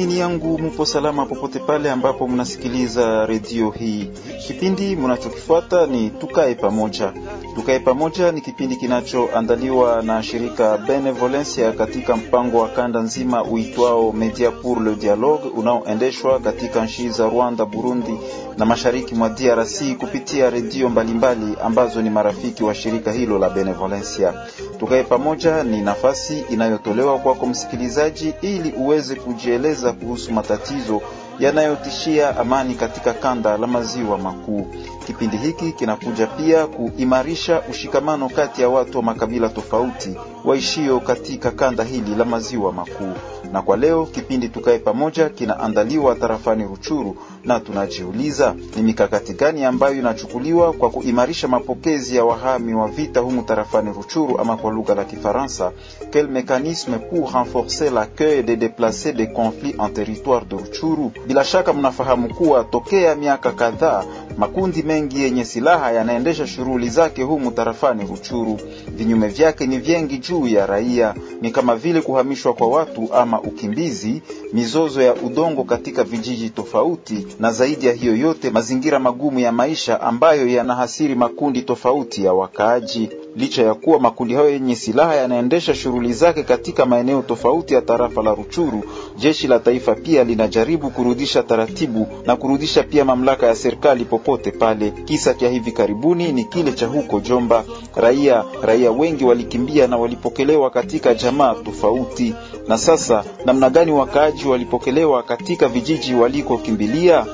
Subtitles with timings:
[0.00, 4.10] Ni matumaini yangu mupo salama popote pale ambapo mnasikiliza redio hii.
[4.46, 7.12] Kipindi mnachokifuata ni tukae pamoja.
[7.54, 14.50] Tukae pamoja ni kipindi kinachoandaliwa na shirika Benevolencia katika mpango wa kanda nzima uitwao Media
[14.50, 18.18] pour le Dialogue unaoendeshwa katika nchi za Rwanda, Burundi
[18.58, 24.34] na mashariki mwa DRC kupitia redio mbalimbali ambazo ni marafiki wa shirika hilo la Benevolencia.
[24.80, 31.02] Tukae pamoja ni nafasi inayotolewa kwako msikilizaji, ili uweze kujieleza kuhusu matatizo
[31.38, 34.66] yanayotishia amani katika kanda la maziwa makuu.
[35.06, 41.84] Kipindi hiki kinakuja pia kuimarisha ushikamano kati ya watu wa makabila tofauti waishio katika kanda
[41.84, 43.12] hili la maziwa makuu.
[43.52, 49.94] Na kwa leo kipindi tukae pamoja kinaandaliwa tarafani Ruchuru, na tunajiuliza ni mikakati gani ambayo
[49.94, 55.04] inachukuliwa kwa kuimarisha mapokezi ya wahami wa vita humu tarafani Ruchuru, ama kwa lugha la
[55.04, 55.72] Kifaransa,
[56.12, 61.10] quel mécanisme pour renforcer l'accueil des déplacés des conflits en territoire de Ruchuru.
[61.26, 64.04] Bila shaka mnafahamu kuwa tokea miaka kadhaa
[64.36, 68.58] makundi mengi yenye silaha yanaendesha shughuli zake humu tarafani Ruchuru.
[68.88, 74.22] Vinyume vyake ni vyengi juu ya raia, ni kama vile kuhamishwa kwa watu ama ukimbizi,
[74.52, 80.00] mizozo ya udongo katika vijiji tofauti, na zaidi ya hiyo yote, mazingira magumu ya maisha
[80.00, 83.10] ambayo yanahasiri makundi tofauti ya wakaaji.
[83.36, 88.22] Licha ya kuwa makundi hayo yenye silaha yanaendesha shughuli zake katika maeneo tofauti ya tarafa
[88.22, 88.84] la Ruchuru,
[89.16, 94.90] jeshi la taifa pia linajaribu kurudisha taratibu na kurudisha pia mamlaka ya serikali popote pale.
[95.04, 97.64] Kisa cha hivi karibuni ni kile cha huko Jomba.
[97.96, 102.34] Raia raia wengi walikimbia na walipokelewa katika jamaa tofauti.
[102.68, 107.26] Na sasa namna gani wakaaji walipokelewa katika vijiji walikokimbilia?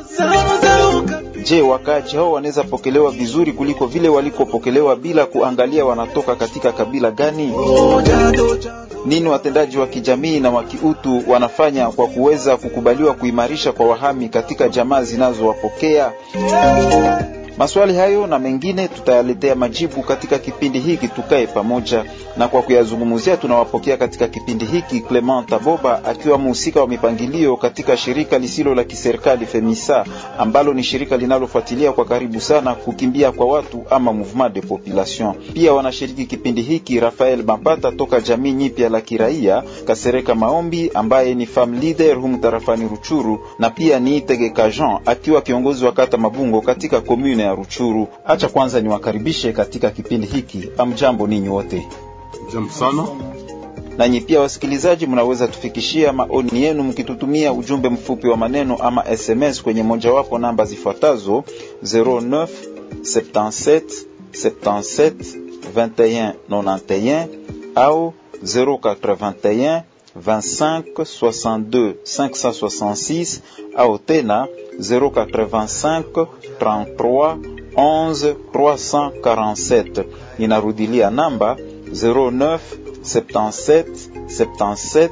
[1.49, 7.53] Je, wakaaji hao wanaweza pokelewa vizuri kuliko vile walikopokelewa bila kuangalia wanatoka katika kabila gani?
[9.05, 14.69] Nini watendaji wa kijamii na wa kiutu wanafanya kwa kuweza kukubaliwa kuimarisha kwa wahami katika
[14.69, 16.13] jamaa zinazowapokea?
[17.59, 22.05] Maswali hayo na mengine tutayaletea majibu katika kipindi hiki tukae pamoja,
[22.37, 28.39] na kwa kuyazungumzia tunawapokea katika kipindi hiki Clement Taboba akiwa mhusika wa mipangilio katika shirika
[28.39, 30.05] lisilo la kiserikali Femisa,
[30.39, 35.35] ambalo ni shirika linalofuatilia kwa karibu sana kukimbia kwa watu ama mouvement de population.
[35.55, 41.47] Pia wanashiriki kipindi hiki Rafael Mapata toka jamii nyipya la kiraia Kasereka Maombi ambaye ni
[41.47, 46.61] fam leader humu tarafani Ruchuru, na pia ni Itege Jean akiwa kiongozi wa kata Mabungo
[46.61, 48.09] katika komune ya Ruchuru.
[48.27, 50.69] Acha kwanza niwakaribishe katika kipindi hiki.
[50.79, 51.89] Amjambo ninyi wote.
[52.53, 53.07] Jambo sana.
[53.99, 59.83] Nanyi pia wasikilizaji, mnaweza tufikishia maoni yenu mkitutumia ujumbe mfupi wa maneno ama SMS kwenye
[59.83, 61.45] mojawapo namba zifuatazo
[61.85, 62.47] 09
[63.03, 63.81] 77
[64.33, 65.13] 77
[65.77, 67.27] 21 91
[67.75, 68.13] au
[68.45, 69.83] 081
[70.27, 73.39] 25 62 566
[73.77, 74.47] au tena
[74.81, 76.27] 085
[76.59, 77.37] 33
[77.77, 80.05] 11 347.
[80.39, 81.57] Ninarudilia namba
[81.93, 82.59] 09
[83.03, 83.85] 77
[84.29, 85.11] 77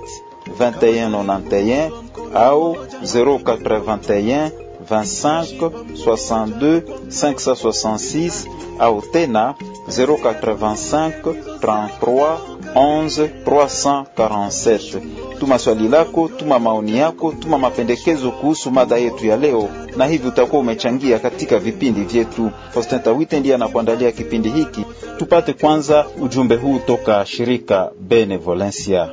[0.59, 1.91] 21 91
[2.34, 4.50] au 081
[4.91, 8.47] 25 62 566
[8.78, 9.55] au tena
[9.88, 11.12] 085
[11.61, 12.38] 33
[12.75, 15.01] 11 347.
[15.41, 20.29] Tuma swali lako, tuma maoni yako, tuma mapendekezo kuhusu mada yetu ya leo, na hivi
[20.29, 22.51] utakuwa umechangia katika vipindi vyetu.
[22.71, 24.85] Faustin Tawite ndiye anakuandalia kipindi hiki.
[25.17, 29.09] Tupate kwanza ujumbe huu toka shirika Benevolencia.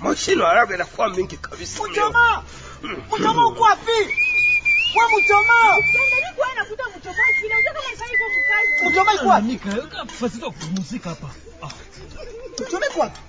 [0.00, 1.82] Mashino haraka inakuwa mingi kabisa.
[1.88, 2.44] Mchoma!
[3.18, 4.14] Mchoma uko wapi?
[4.94, 5.76] Kwa mchoma!
[8.90, 9.58] Mchoma iko wapi?
[10.20, 11.30] Fasi kwa kupumzika hapa.
[12.66, 13.20] Mchoma iko wapi?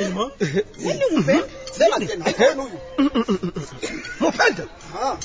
[0.00, 0.30] Ema?
[0.76, 1.44] Nini mpenda?
[1.78, 2.24] Sema tena?
[4.20, 4.66] Mpenda?
[5.02, 5.16] Ah.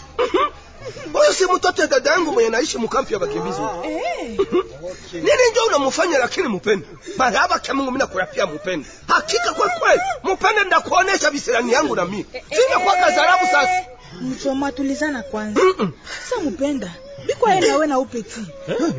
[1.14, 3.62] Huyu si mtoto ya dada yangu mwenye naishi mkampi ya wakimbizi.
[5.14, 6.86] Nini ndio unamfanya lakini mupende?
[7.18, 8.88] Baraba kama Mungu mimi nakurapia mupende.
[9.08, 12.26] Hakika kwa kweli mupende ndakuonesha visirani yangu na mimi.
[12.32, 13.86] Sina kwa kazarabu sasa.
[14.22, 15.62] Mchoma, tulizana kwanza.
[16.30, 16.92] Sasa mpenda,
[17.28, 18.42] biko yeye nawe na upeti.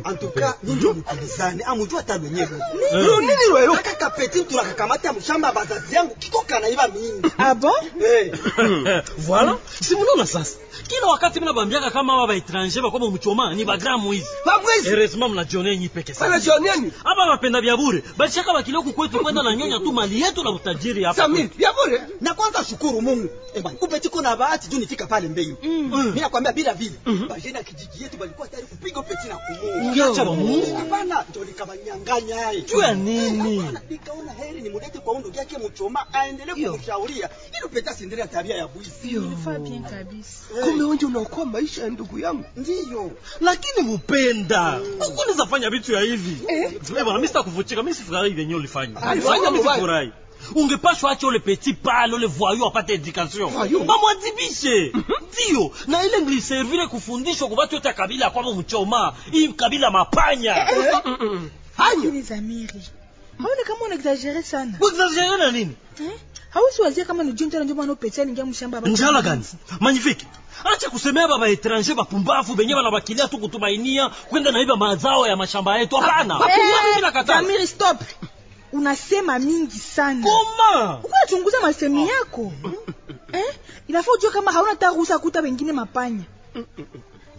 [0.03, 2.49] Antuka nyinjo mkulizane amujua hata wenyewe
[3.21, 7.31] nini lwelo aka kapeti tulakakamata mshamba ya bazazi yangu kiko kanaiba mingi.
[7.37, 7.71] Abo
[8.05, 8.31] Eh,
[9.27, 9.57] Voilà.
[9.81, 10.57] Si mnaona sasa.
[10.87, 14.25] Kila wakati mimi nabambiaka kama aba étranger bakoba mchoma ni hizi.
[14.45, 16.39] babwizi Heureusement mnajionea nyi peke sana sana.
[16.43, 18.03] jionieni Aba bapenda vya bure.
[18.17, 21.21] Balishaka bakilio kwetu kwenda na nyonya tu mali yetu na utajiri hapa.
[21.21, 22.01] samir ya bure?
[22.21, 23.29] Na kwanza shukuru mungu.
[23.55, 25.55] Eh bwana upeti kuna bahati juu nifika pale mbele.
[25.63, 26.95] Mimi nakwambia bila vile.
[27.29, 29.75] Bajeni ya kijiji yetu balikuwa tayari kupiga peti na kumuua.
[29.75, 33.59] Ungeacha hapana ndio nikabanyanganya hai Juu ya nini?
[33.59, 37.29] Hapana, nikaona heri nimulete kwa undu yake mchoma aendelee kumshauria
[37.59, 40.39] ili peti asiendelee tabia ya bwizi ilifaa bien kabisa.
[40.63, 42.45] Kumbe wewe unaokoa maisha ya ndugu yangu.
[42.55, 43.11] Ndio,
[43.41, 44.71] Lakini mupenda.
[44.99, 46.37] Huko unaweza fanya vitu ya hivi.
[46.47, 46.71] Eh?
[46.93, 49.01] Bwana mimi sitakuvuchika mimi sifurahi venye ulifanya.
[49.01, 50.11] Alifanya mimi sifurahi.
[50.55, 53.49] Ungepashwa acha ule petit pale ule voyou apate education.
[53.49, 53.83] Voyou?
[53.83, 54.91] Bamwadhibishe.
[55.31, 55.71] Ndio.
[55.87, 59.13] Na ile ngiliservire kufundishwa kwa watu wote ya kabila kwamba mchoma.
[59.31, 60.55] Hii kabila mapanya.
[62.21, 62.81] zamiri
[63.37, 65.75] haone kama unaexagere sana Kuexagere na nini?
[65.99, 66.11] eh?
[66.49, 69.43] hausi wazia kama ni junta ndio maana upetia ningia mshamba njala gani
[69.79, 70.25] magnifique
[70.73, 75.95] acha kusemea baba etranger bapumbavu benye banabakilia tu kutumainia kwenda naiba mazao ya mashamba yetu
[75.95, 78.01] hapana hey, mimi nakataa zamiri stop
[78.71, 80.23] unasema mingi sana.
[80.27, 82.51] Koma unachunguza masemi yako?
[83.33, 83.55] Eh?
[83.87, 86.23] inafaa ujue kama hauna hata ruhusa kuta wengine mapanya.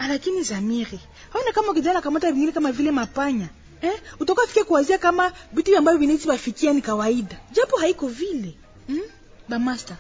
[0.09, 1.01] Lakini zamiri
[1.33, 3.49] haona kama kijana kamata wengine kama vile mapanya?
[3.83, 3.93] Eh?
[4.21, 7.37] utoka fike kuwazia kama vitu ambavyo vinawezi wafikia ni kawaida.
[7.53, 8.55] Japo haiko vile.
[8.87, 9.01] Hmm?
[9.49, 9.97] bamaster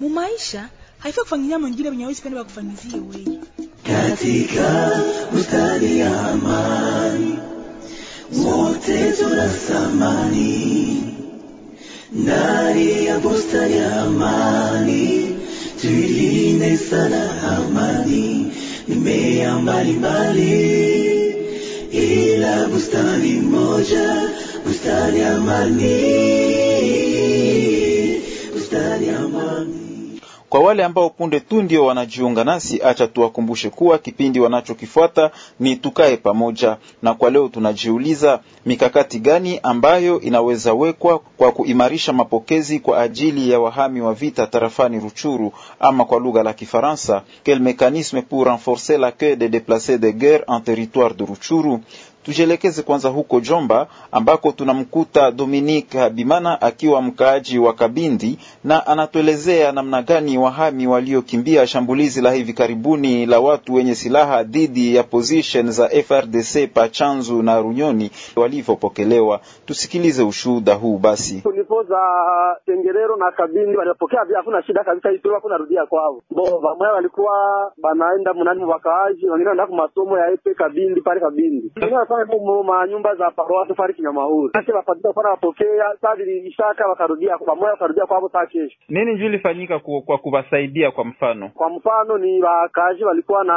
[0.00, 0.68] mumaisha
[0.98, 3.40] haifai kufanyilia mwingine mwenye hawezi penda wakufanyizie wewe.
[3.82, 5.00] Katika
[5.32, 7.38] bustani ya amani
[8.38, 11.02] wote tuna thamani
[12.12, 15.36] ndani ya bustani ya amani
[15.80, 18.52] tuilinde sana amani
[18.88, 20.80] mimea mbalimbali
[21.92, 24.22] ila bustani moja
[24.66, 26.00] bustani ya amani
[28.54, 29.99] bustani ya amani
[30.50, 35.30] Kwa wale ambao punde tu ndio wanajiunga nasi, acha tuwakumbushe kuwa kipindi wanachokifuata
[35.60, 42.80] ni tukae pamoja, na kwa leo tunajiuliza mikakati gani ambayo inaweza wekwa kwa kuimarisha mapokezi
[42.80, 48.22] kwa ajili ya wahami wa vita tarafani Ruchuru, ama kwa lugha la Kifaransa, quel mécanisme
[48.22, 51.78] pour renforcer l'accueil des déplacés de guerre en territoire de Ruchuru.
[52.22, 60.02] Tujielekeze kwanza huko Jomba ambako tunamkuta dominik Habimana akiwa mkaaji wa Kabindi na anatuelezea namna
[60.02, 65.88] gani wahami waliokimbia shambulizi la hivi karibuni la watu wenye silaha dhidi ya position za
[65.88, 69.40] FRDC Pachanzu na Runyoni walivyopokelewa.
[69.66, 71.40] Tusikilize ushuhuda huu basi.
[71.40, 71.98] tulipoza
[72.66, 76.22] Tengerero na Kabindi walipokea vya hakuna shida kabisa, itu kuna rudia kwao.
[76.30, 76.62] Bo
[76.94, 77.32] walikuwa
[77.82, 81.70] banaenda mnani wakaaji, wengine wanaenda kwa masomo ya epe Kabindi pale Kabindi,
[82.10, 87.70] wanafanya mu nyumba za paroasi na mahuri Sasa wapadri kwa wapokea saa mishaka wakarudia bamoya
[87.72, 88.76] wakarudia kwao saa kesho.
[88.88, 91.48] Nini njoo ilifanyika ku, kwa kuwasaidia kwa mfano?
[91.54, 93.56] Kwa mfano ni wakaji walikuwa na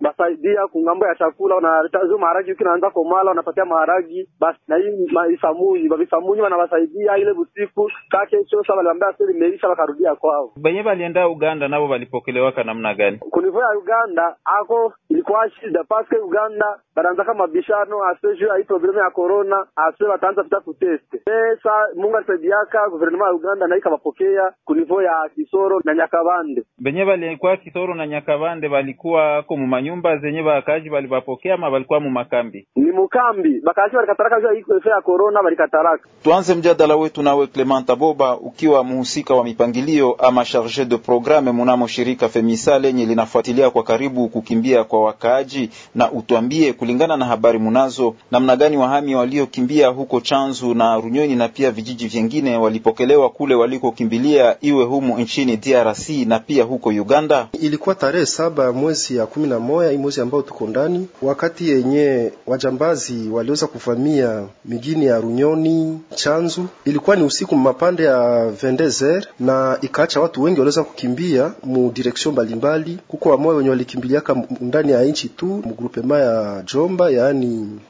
[0.00, 5.06] basaidia kungambo ya chakula, wanaleta hizo maharagi, yuki naanza komala, wanapatia maharagi basi, na hii
[5.12, 8.62] maisamunyi babisamunyi wanawasaidia ile busiku kakesho.
[8.62, 10.52] Sasa waliambia sasa limeisha, wakarudia kwao.
[10.56, 13.18] Benye Walienda Uganda nabo walipokelewaka namna gani?
[13.18, 19.10] kunivo ya Uganda ako ilikuwa shida paske Uganda banaanza kama bishano ase juu ya ya
[19.10, 21.70] corona ase wataanza vita kuteste pesa.
[21.96, 26.62] Mungu alisaidiaka guvernema ya Uganda na ikawapokea kunivo ya Kisoro na Nyakabande.
[26.78, 32.10] Benye balikuwa Kisoro na Nyakabande balikuwa ko mu manyumba zenye bakaji balibapokea ama balikuwa mu
[32.10, 32.66] makambi?
[32.76, 36.08] Ni mukambi bakaji walikataraka juu ya corona walikataraka.
[36.22, 41.86] Tuanze mjadala wetu nawe Clement Aboba, ukiwa mhusika wa mipangilio ama charge de programme munamo
[41.86, 48.14] shirika Femisa lenye linafuatilia kwa karibu kukimbia kwa wakaaji, na utwambie kulingana na habari munazo,
[48.30, 54.56] namna gani wahami waliokimbia huko Chanzu na Runyoni na pia vijiji vyengine walipokelewa kule walikokimbilia,
[54.60, 57.48] iwe humu nchini DRC na pia huko Uganda.
[57.52, 62.32] Ilikuwa tarehe saba mwezi ya kumi na moja hii mwezi ambao tuko ndani, wakati yenye
[62.46, 66.66] wajambazi waliweza kuvamia migini ya Runyoni, Chanzu.
[66.84, 72.98] Ilikuwa ni usiku mapande ya vendezer na ikaacha watu wengi waliweza kukimbia mu direction mbalimbali.
[73.08, 77.46] Kuko wamoya wenye walikimbiliaka ndani ya nchi tu mu groupement ya Jomba, yaani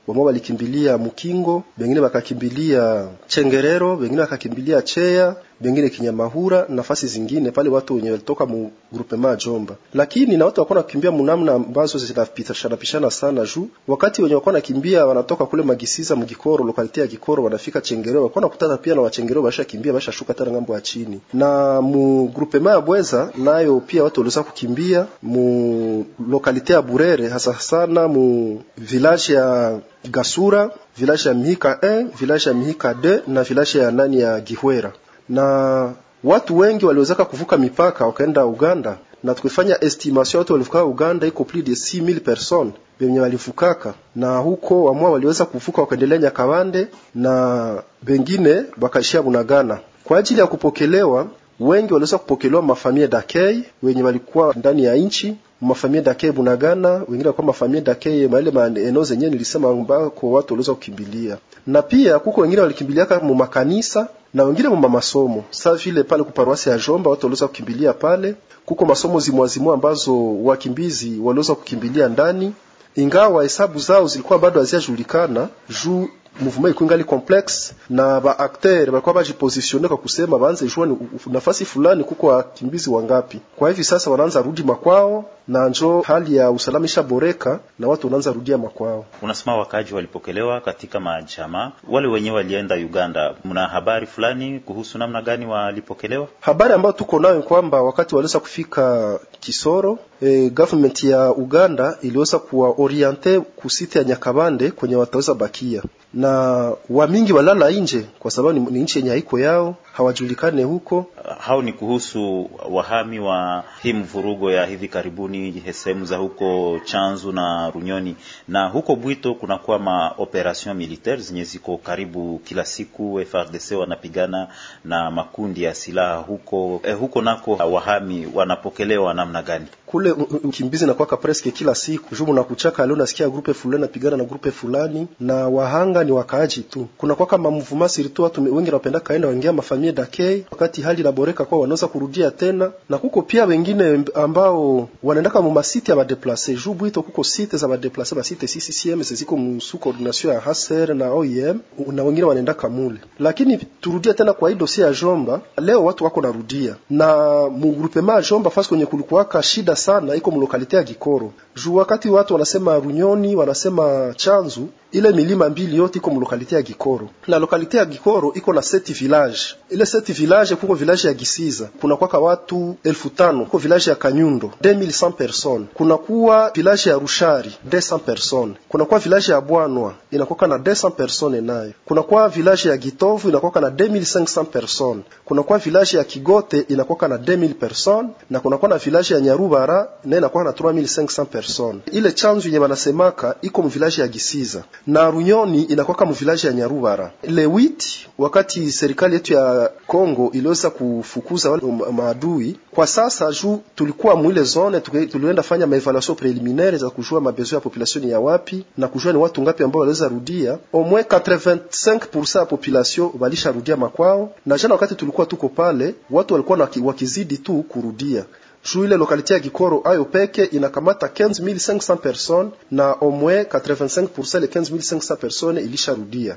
[0.06, 7.94] wamoja walikimbilia Mukingo, wengine wakakimbilia Chengerero, wengine wakakimbilia Cheya bengine Kinyamahura, nafasi zingine pale watu
[7.94, 13.46] wenye walitoka mu groupement Jomba, lakini na watu wako nakimbia munamna ambazo zinapishana pishana sana
[13.54, 13.68] juu.
[13.88, 18.76] Wakati wenye wako nakimbia wanatoka kule Magisiza mgikoro lokalite ya Gikoro wanafika Chengereo, wako nakutana
[18.76, 22.80] pia na Wachengereo basha kimbia basha shuka tena ng'ambo ya chini, na mu groupement ya
[22.80, 29.78] Bweza nayo pia watu waliweza kukimbia mu lokalite ya Burere, hasa sana mu village ya
[30.11, 34.92] Gasura, village ya Mihika 1, village ya Mihika 2 na village ya nani ya Gihwera.
[35.28, 35.92] Na
[36.24, 41.64] watu wengi waliwezeka kuvuka mipaka wakaenda Uganda, na tukifanya estimation watu walivuka Uganda iko plus
[41.64, 49.22] de 6000 personnes benye walivukaka, na huko wamwa waliweza kuvuka wakaendelea Nyakabande na bengine bakaishia
[49.22, 49.78] Bunagana.
[50.04, 51.26] Kwa ajili ya kupokelewa.
[51.60, 55.36] Wengi waliweza kupokelewa mafamilia dakei wenye walikuwa ndani ya nchi.
[55.60, 61.36] Mafamilia dakei Bunagana, wengine walikuwa mafamilia dakei maile maeneo zenyewe nilisema ambako watu waliweza kukimbilia,
[61.66, 65.44] na pia kuko wengine walikimbilia mu makanisa na wengine mumba masomo.
[65.50, 68.34] Sasa vile pale kuparuasi ya Jomba watu waliweza kukimbilia pale,
[68.66, 72.52] kuko masomo zimwazimua ambazo wakimbizi waliweza kukimbilia ndani,
[72.96, 75.48] ingawa hesabu zao zilikuwa bado hazijulikana
[75.84, 76.08] juu
[76.40, 80.88] mouvement iko ingali complexe na ba acteur balikuwa bajipositione kwa kusema baanze jua
[81.26, 83.40] nafasi fulani kuko wakimbizi wangapi.
[83.56, 88.32] Kwa hivi sasa wanaanza rudi makwao na njo hali ya usalama ishaboreka na watu wanaanza
[88.32, 89.04] rudia makwao.
[89.22, 93.34] Unasema wakaaji walipokelewa katika majamaa, wale wenyewe walienda Uganda.
[93.44, 96.26] Mna habari fulani kuhusu namna gani walipokelewa?
[96.40, 103.40] Habari ambayo tuko nayo kwamba wakati waliweza kufika Kisoro, e, government ya Uganda iliweza kuwaoriente
[103.40, 105.82] kusite ya Nyakabande kwenye wataweza bakia
[106.14, 111.06] na wamingi walala nje kwa sababu ni, nchi yenye haiko yao, hawajulikane huko.
[111.38, 117.71] Hao ni kuhusu wahami wa hii mvurugo ya hivi karibuni sehemu za huko Chanzu na
[117.71, 118.16] Runyoni,
[118.49, 123.21] na huko Bwito kunakuwa ma operation militaire zenye ziko karibu kila siku.
[123.30, 124.49] FRDC wanapigana
[124.85, 129.66] na makundi ya silaha huko eh, huko nako wahami wanapokelewa namna gani?
[129.87, 130.11] Kule
[130.44, 134.50] ukimbizi nakwaka preske kila siku jumu na kuchaka, leo nasikia grupe fulani napigana na grupe
[134.50, 136.87] fulani, na wahanga ni wakaaji tu.
[136.99, 141.44] Kuna kwa kama mvuma siritu, watu wengi wanapenda kaenda waingia mafamilia dakei, wakati hali inaboreka
[141.44, 146.75] kwa wanaweza kurudia tena, na kuko pia wengine ambao wanaenda kama masite ya badeplace juu
[146.75, 151.58] Bwito kuko site za badeplace basite CCM ziko msu coordination ya HCR na OIM
[151.92, 152.99] na wengine wanaenda kamule.
[153.18, 155.40] lakini turudia tena kwa hii dossier ya Jomba.
[155.58, 157.16] Leo watu wako narudia na
[157.50, 162.32] mu groupement Jomba fasi kwenye kulikuwaka shida sana iko mlokalite ya Gikoro juu wakati watu
[162.34, 167.08] wanasema Runyoni wanasema Chanzu ile milima mbili yote iko mlokalite ya Gikoro.
[167.28, 169.38] Na lokalite ya Gikoro iko na seti village.
[169.70, 171.68] Ile seti village kuko village ya Gisiza.
[171.80, 176.99] Kuna kwaka watu elfu tano kuko village ya Kanyundo 2100 personnes, kuna kuwa village ya
[176.99, 182.28] Rushari 200 person kuna kuwa village ya Bwanwa inakwaka na 200 personnes nayo, kuna kuwa
[182.28, 187.54] village ya Gitovu inakwaka na 2500 personnes, kuna kuwa village ya Kigote inakwaka na 2000
[187.54, 188.11] personnes.
[188.30, 191.43] Na kuna kuwa na village ya Nyarubara na inakwaka na 3500 personnes.
[191.92, 197.12] Ile chanzo yenye wanasemaka iko mvilaji ya Gisiza na Runyoni inakwaka mvilaji ya Nyarubara.
[197.22, 204.42] Lewiti, wakati serikali yetu ya Kongo iliweza kufukuza wale maadui, kwa sasa juu tulikuwa mwile
[204.42, 209.18] zone, tulienda fanya maevaluation preliminaire za kujua mabezo ya population ya wapi na kujua ni
[209.18, 210.58] watu ngapi ambao waliweza rudia.
[210.72, 216.68] Omwe 85% ya population walisha rudia makwao, na jana wakati tulikuwa tuko pale, watu walikuwa
[216.84, 218.24] wakizidi tu kurudia
[218.64, 224.47] juu ile lokalite ya Gikoro ayo peke inakamata 15500 personnes na au moins 85% le
[224.47, 226.37] 15500 personnes ilisharudia.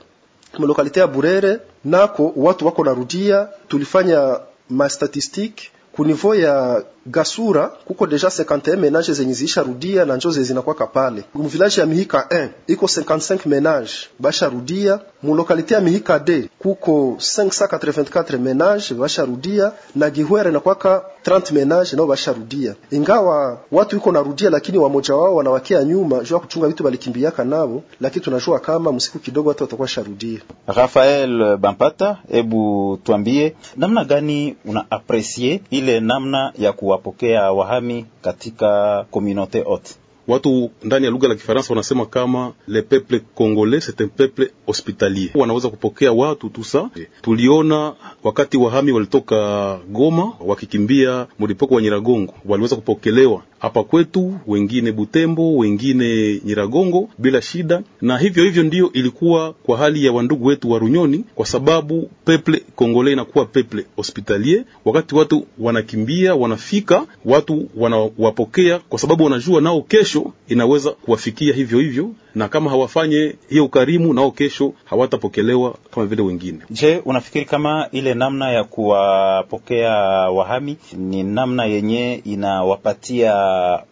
[0.59, 8.07] Mlokalite ya Burere nako watu wako narudia, tulifanya ma statistique ku niveau ya Gasura kuko
[8.07, 11.23] deja 51 menage zenye ziisharudia na njo zinakwaka pale.
[11.35, 14.99] Village ya Mihika 1 iko 55 menage basha rudia.
[15.23, 21.53] Mu lokalite ya Mihika D kuko 584 menage basha rudia na Gihwere na kwaka 30
[21.53, 22.75] menage nao basha rudia.
[22.91, 28.25] Ingawa watu iko narudia, lakini wamoja wao wanawakia nyuma jua kuchunga vitu balikimbiaka nao, lakini
[28.25, 30.39] tunajua kama msiku kidogo watu watakuwa sharudia.
[30.67, 39.03] Rafael Bampata, hebu tuambie namna gani una aprecier ile namna ya kuwa wapokea wahami katika
[39.11, 39.95] komunote ote
[40.27, 45.29] Watu ndani ya lugha la Kifaransa wanasema kama le peuple congolais c'est un peuple hospitalier,
[45.35, 46.63] wanaweza kupokea watu tu.
[46.63, 46.89] Sa.
[47.21, 55.57] Tuliona wakati wahami walitoka Goma wakikimbia mlipoko wa Nyiragongo, waliweza kupokelewa hapa kwetu, wengine Butembo,
[55.57, 60.79] wengine Nyiragongo bila shida, na hivyo hivyo ndio ilikuwa kwa hali ya wandugu wetu wa
[60.79, 64.63] Runyoni, kwa sababu peple Kongole inakuwa peple hospitalier.
[64.85, 72.11] Wakati watu wanakimbia wanafika, watu wanawapokea kwa sababu wanajua nao kesho inaweza kuwafikia hivyo hivyo,
[72.37, 76.59] na kama hawafanye hiyo ukarimu, nao kesho hawatapokelewa kama vile wengine.
[76.69, 79.91] Je, unafikiri kama ile namna ya kuwapokea
[80.29, 83.33] wahami ni namna yenye inawapatia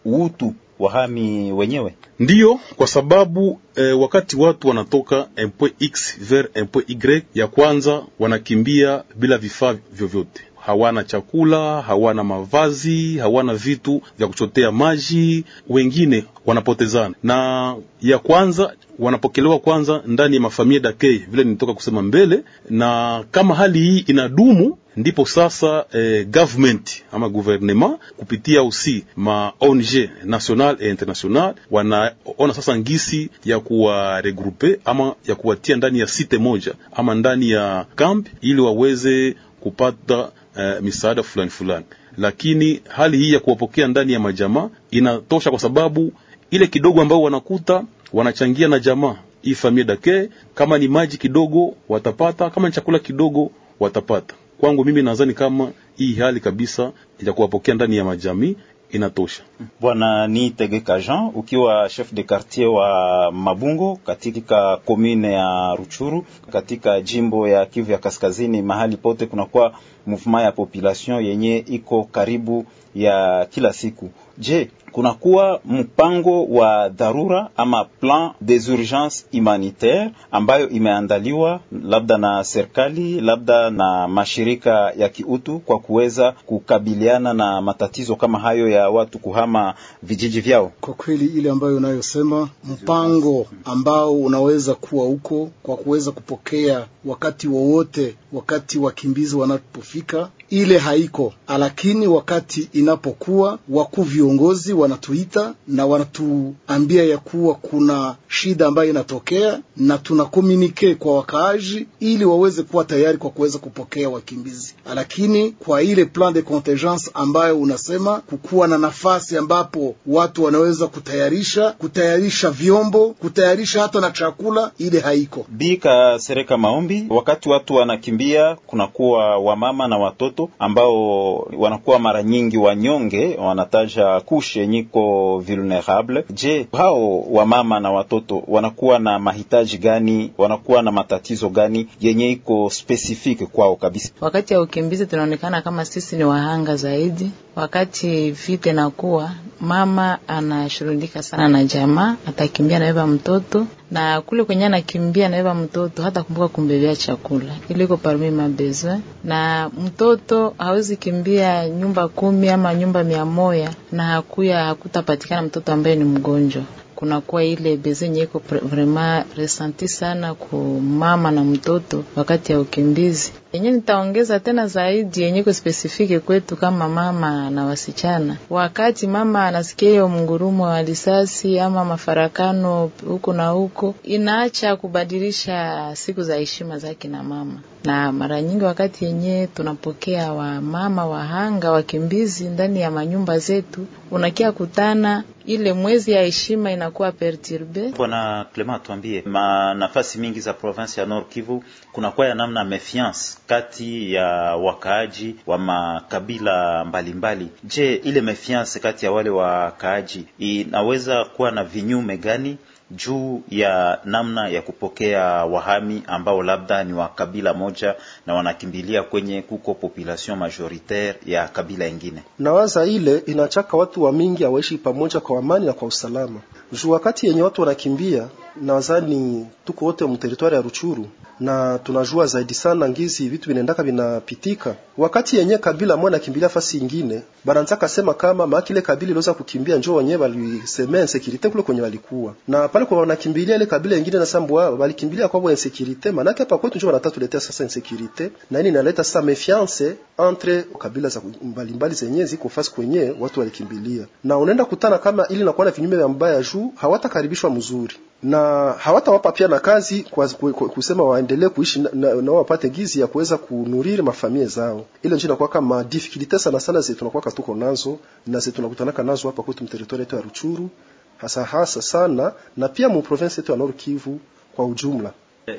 [0.04, 1.94] utu wahami wenyewe?
[2.18, 8.02] Ndiyo, kwa sababu eh, wakati watu wanatoka un ver x vers un y, ya kwanza
[8.18, 17.14] wanakimbia bila vifaa vyovyote hawana chakula, hawana mavazi, hawana vitu vya kuchotea maji, wengine wanapotezana.
[17.22, 23.54] Na ya kwanza wanapokelewa kwanza ndani ya mafamilia dake vile nilitoka kusema mbele, na kama
[23.54, 30.90] hali hii inadumu ndipo sasa eh, government ama gouvernement kupitia usi ma ONG national et
[30.90, 37.50] international wanaona sasa ngisi ya kuwaregrupe ama ya kuwatia ndani ya site moja ama ndani
[37.50, 41.84] ya camp ili waweze kupata Uh, misaada fulani fulani,
[42.18, 46.12] lakini hali hii ya kuwapokea ndani ya majamaa inatosha, kwa sababu
[46.50, 50.28] ile kidogo ambao wanakuta wanachangia na jamaa hii famia dake.
[50.54, 54.34] Kama ni maji kidogo watapata, kama ni chakula kidogo watapata.
[54.60, 56.92] Kwangu mimi nadhani kama hii hali kabisa
[57.26, 58.56] ya kuwapokea ndani ya majamii
[58.90, 59.42] inatosha.
[59.80, 67.00] Bwana ni Tegeka Jean, ukiwa chef de quartier wa Mabungo katika komine ya Ruchuru katika
[67.00, 69.72] jimbo ya Kivu ya Kaskazini, mahali pote kunakuwa
[70.06, 74.10] mouvement ya population yenye iko karibu ya kila siku.
[74.38, 83.20] Je, kunakuwa mpango wa dharura ama plan des urgences humanitaires ambayo imeandaliwa labda na serikali
[83.20, 89.74] labda na mashirika ya kiutu kwa kuweza kukabiliana na matatizo kama hayo ya watu kuhama
[90.02, 90.72] vijiji vyao?
[90.80, 98.14] Kwa kweli ile ambayo unayosema mpango ambao unaweza kuwa huko kwa kuweza kupokea wakati wowote,
[98.32, 107.54] wakati wakimbizi wanapofika ile haiko, lakini wakati inapokuwa wakuu viongozi wanatuita na wanatuambia ya kuwa
[107.54, 113.58] kuna shida ambayo inatokea, na tuna komunike kwa wakaaji ili waweze kuwa tayari kwa kuweza
[113.58, 114.74] kupokea wakimbizi.
[114.94, 121.72] Lakini kwa ile plan de contingence ambayo unasema kukuwa na nafasi ambapo watu wanaweza kutayarisha
[121.72, 125.46] kutayarisha vyombo kutayarisha hata na chakula, ile haiko.
[125.48, 128.25] Bika Sereka Maombi, wakati watu wanakimbia,
[128.66, 136.24] kunakuwa wamama na watoto ambao wanakuwa mara nyingi wanyonge, wanataja kushe nyiko vulnerable.
[136.30, 140.32] Je, hao wamama na watoto wanakuwa na mahitaji gani?
[140.38, 144.10] Wanakuwa na matatizo gani yenye iko specific kwao kabisa?
[144.20, 147.30] Wakati ya ukimbizi tunaonekana kama sisi ni wahanga zaidi.
[147.56, 149.30] Wakati vita inakuwa,
[149.60, 156.22] mama anashurudika sana na jamaa, atakimbia nabeba mtoto na kule kwenye anakimbia naeva mtoto hata
[156.22, 157.52] kumbuka kumbebea chakula.
[157.68, 164.64] Iliko parmi mabesoin, na mtoto hawezi kimbia nyumba kumi ama nyumba mia moya na hakuya
[164.64, 166.62] hakutapatikana mtoto ambaye ni mgonjwa.
[166.94, 173.32] Kunakuwa ile bezenye iko vraiment resenti sana ku mama na mtoto wakati ya ukimbizi.
[173.52, 179.88] Yenye nitaongeza tena zaidi yenye ko spesifike kwetu kama mama na wasichana, wakati mama anasikia
[179.90, 187.08] hiyo mngurumo wa risasi ama mafarakano huku na huko, inaacha kubadilisha siku za heshima zake
[187.08, 187.60] na mama.
[187.84, 195.24] Na mara nyingi wakati yenye tunapokea wamama wahanga wakimbizi ndani ya manyumba zetu, unakia kutana
[195.46, 197.92] ile mwezi ya heshima inakuwa perturbe.
[197.96, 203.36] Bwana Clement, tuambie, ma nafasi mingi za province ya Nord Kivu kunakuwa ya namna mefiance
[203.46, 207.48] kati ya wakaaji wa makabila mbalimbali mbali.
[207.64, 212.56] Je, ile mefiance kati ya wale wakaaji inaweza kuwa na vinyume gani
[212.90, 217.94] juu ya namna ya kupokea wahami ambao labda ni wa kabila moja
[218.26, 222.22] na wanakimbilia kwenye kuko population majoritaire ya kabila ingine.
[222.38, 226.40] Nawaza ile inachaka watu wa mingi awaishi pamoja kwa amani na kwa usalama.
[226.72, 228.28] Juu wakati yenye watu wanakimbia,
[228.62, 231.06] nazani tuko wote mteritwari ya Ruchuru
[231.40, 234.74] na tunajua zaidi sana ngizi vitu vinaendaka vinapitika.
[234.98, 239.94] Wakati yenye kabila moja nakimbilia fasi ingine, bananza sema kama makile kabila iliweza kukimbia njoo
[239.94, 242.34] wenyewe walisemea insecurity kule kwenye walikuwa.
[242.48, 246.58] Na pale kwa wanakimbilia ile kabila nyingine na sambu wao walikimbilia kwa insecurity, manake hapa
[246.58, 248.28] kwetu njoo wanataka tuletea sasa insecurity.
[248.50, 249.94] Na nini inaleta sasa méfiance
[250.28, 254.06] entre kabila za mbalimbali zenye ziko fasi kwenye watu walikimbilia.
[254.24, 259.48] Na unaenda kutana kama ili na vinyume vya mbaya juu hawatakaribishwa mzuri na hawatawapa pia
[259.48, 263.36] na kazi kwa, kwa, kwa kusema waendelee kuishi na, na, na wapate gizi ya kuweza
[263.36, 264.84] kunuriri mafamilia zao.
[265.02, 269.28] Ile njina inakuwa kama difficulty sana sana zetu tunakuwa tuko nazo na zetu tunakutanaka nazo
[269.28, 270.70] hapa kwetu mteritori yetu ya Ruchuru
[271.18, 274.20] hasa hasa sana na pia mu province yetu ya Nord Kivu
[274.56, 275.10] kwa ujumla.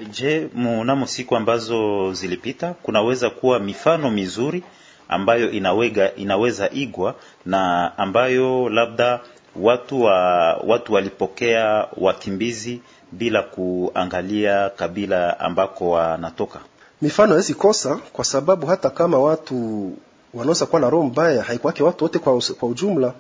[0.10, 4.64] Je, mnamo siku ambazo zilipita kunaweza kuwa mifano mizuri
[5.10, 7.16] ambayo inawega, inaweza igwa
[7.46, 9.20] na ambayo labda
[9.56, 10.14] watu wa
[10.54, 16.60] watu walipokea wakimbizi bila kuangalia kabila ambako wanatoka.
[17.02, 19.92] Mifano hawezi kosa, kwa sababu hata kama watu
[20.34, 23.14] wanaweza kuwa na roho mbaya, haikuwake watu wote kwa, kwa ujumla.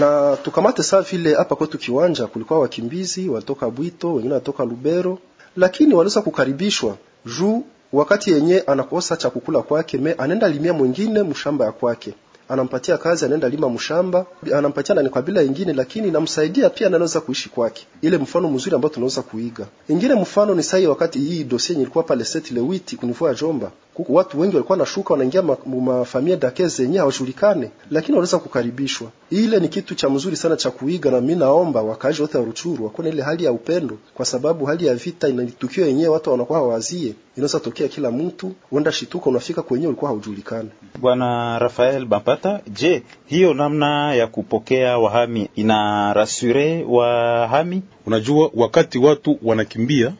[0.00, 5.18] Na tukamate saa vile hapa kwetu Kiwanja kulikuwa wakimbizi walitoka Bwito, wengine walitoka Lubero,
[5.56, 6.96] lakini waliweza kukaribishwa
[7.38, 12.14] juu wakati yenye anakosa cha kukula kwake, me anaenda limia mwingine mshamba ya kwake
[12.48, 14.26] anampatia kazi, anaenda lima mshamba,
[14.56, 17.86] anampatia ni kabila ingine, lakini namsaidia pia, anaweza kuishi kwake.
[18.02, 19.66] Ile mfano mzuri ambao tunaweza kuiga.
[19.88, 24.40] Ingine mfano ni sahi, wakati hii dossier ilikuwa pale Set Lewiti kunivua Jomba, kuku watu
[24.40, 29.08] wengi walikuwa nashuka wanaingia mafamilia dake zenye hawajulikane, lakini wanaweza kukaribishwa.
[29.30, 32.84] Ile ni kitu cha mzuri sana cha kuiga, na mimi naomba wakaaji wote wa Ruchuru
[32.84, 37.14] wakuwe ile hali ya upendo, kwa sababu hali ya vita inatukio yenyewe watu wanakuwa hawazie,
[37.36, 40.68] inaweza tokea kila mtu, uenda shituka unafika kwenyewe ulikuwa haujulikane.
[41.00, 42.04] Bwana Rafael
[42.34, 47.82] Bampata, je, hiyo namna ya kupokea wahami ina rasure wahami?
[48.06, 50.12] Unajua, wakati watu wanakimbia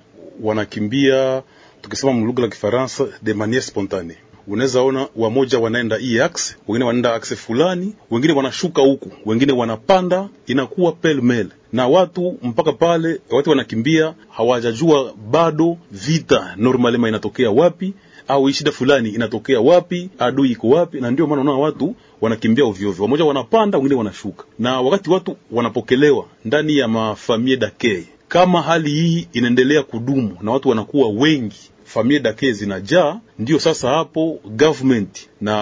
[0.42, 1.42] wanakimbia,
[1.83, 7.14] tukisema mlugha la Kifaransa, de maniere spontane unaweza ona wamoja wanaenda hii axe, wengine wanaenda
[7.14, 13.50] axe fulani, wengine wanashuka huku, wengine wanapanda, inakuwa pel mel na watu mpaka pale watu
[13.50, 17.94] wanakimbia, hawajajua bado vita normalema inatokea wapi
[18.28, 22.88] au shida fulani inatokea wapi, adui iko wapi, na ndio maana unaona watu wanakimbia ovyo
[22.88, 24.44] ovyo, wamoja wanapanda, wengine wanashuka.
[24.58, 30.68] Na wakati watu wanapokelewa ndani ya mafamie dakei, kama hali hii inaendelea kudumu na watu
[30.68, 35.56] wanakuwa wengi famie dake zinajaa, ndio sasa hapo government na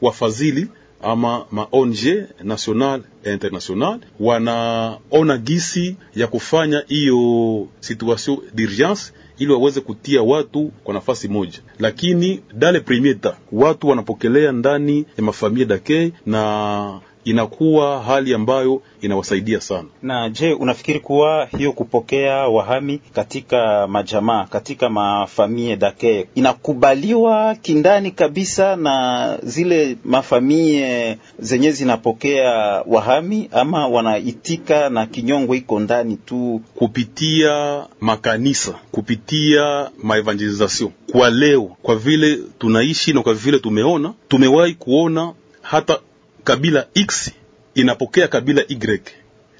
[0.00, 0.68] wafadhili
[1.02, 1.98] ama ma ONG
[2.44, 11.28] national international wanaona gisi ya kufanya hiyo situation d'urgence ili waweze kutia watu kwa nafasi
[11.28, 18.82] moja, lakini dale premier ta watu wanapokelea ndani ya mafamilia dake na inakuwa hali ambayo
[19.00, 19.88] inawasaidia sana.
[20.02, 28.76] Na je, unafikiri kuwa hiyo kupokea wahami katika majamaa katika mafamie dake inakubaliwa kindani kabisa
[28.76, 32.50] na zile mafamie zenye zinapokea
[32.86, 40.90] wahami, ama wanaitika na kinyongo iko ndani tu kupitia makanisa, kupitia maevangelization?
[41.12, 45.32] Kwa leo, kwa vile tunaishi na kwa vile tumeona, tumewahi kuona
[45.62, 45.98] hata
[46.44, 47.30] kabila X
[47.74, 49.00] inapokea kabila Y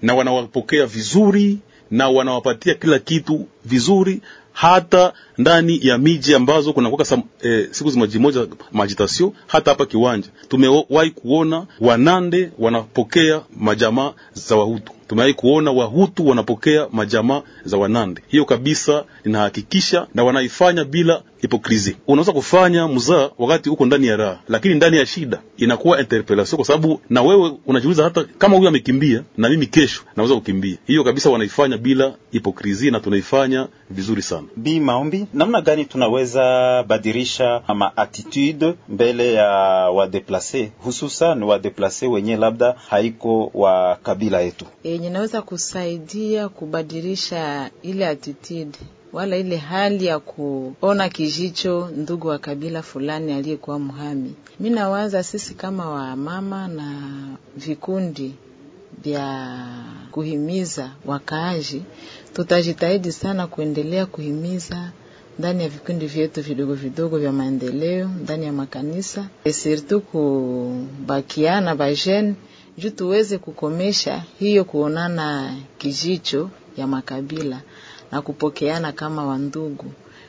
[0.03, 1.59] na wanawapokea vizuri
[1.91, 4.21] na wanawapatia kila kitu vizuri,
[4.53, 9.33] hata ndani ya miji ambazo kuna kwa eh, siku zimajimoja majitasio.
[9.47, 17.43] Hata hapa Kiwanja tumewahi kuona Wanande wanapokea majamaa za Wahutu, tumewahi kuona Wahutu wanapokea majamaa
[17.65, 18.23] za Wanande.
[18.29, 21.97] Hiyo kabisa inahakikisha na wanaifanya bila hipokrisi.
[22.07, 26.65] Unaweza kufanya mzaa wakati uko ndani ya raha, lakini ndani ya shida inakuwa interpellation, kwa
[26.67, 30.77] sababu na wewe unajiuliza, hata kama huyu amekimbia na mimi kesho naweza kukimbia.
[30.87, 34.47] Hiyo kabisa wanaifanya bila hipokrizi na tunaifanya vizuri sana.
[34.57, 36.43] Bi Maombi, namna gani tunaweza
[36.89, 39.47] badilisha ama attitude mbele ya
[39.91, 48.79] wadeplase, hususan wadeplase wenye labda haiko wa kabila yetu, yenye naweza kusaidia kubadilisha ile attitude
[49.13, 54.35] wala ile hali ya kuona kijicho ndugu wa kabila fulani aliyekuwa mhami.
[54.61, 56.99] Mi nawaza sisi kama wamama na
[57.57, 58.35] vikundi
[59.05, 59.57] vya
[60.11, 61.83] kuhimiza wakaaji,
[62.35, 64.91] tutajitahidi sana kuendelea kuhimiza
[65.39, 72.35] ndani ya vikundi vyetu vidogo vidogo vya maendeleo ndani ya makanisa, surtout kubakiana bajene
[72.79, 77.61] juu tuweze kukomesha hiyo kuonana kijicho ya makabila
[78.13, 79.85] na kupokeana kama wandugu,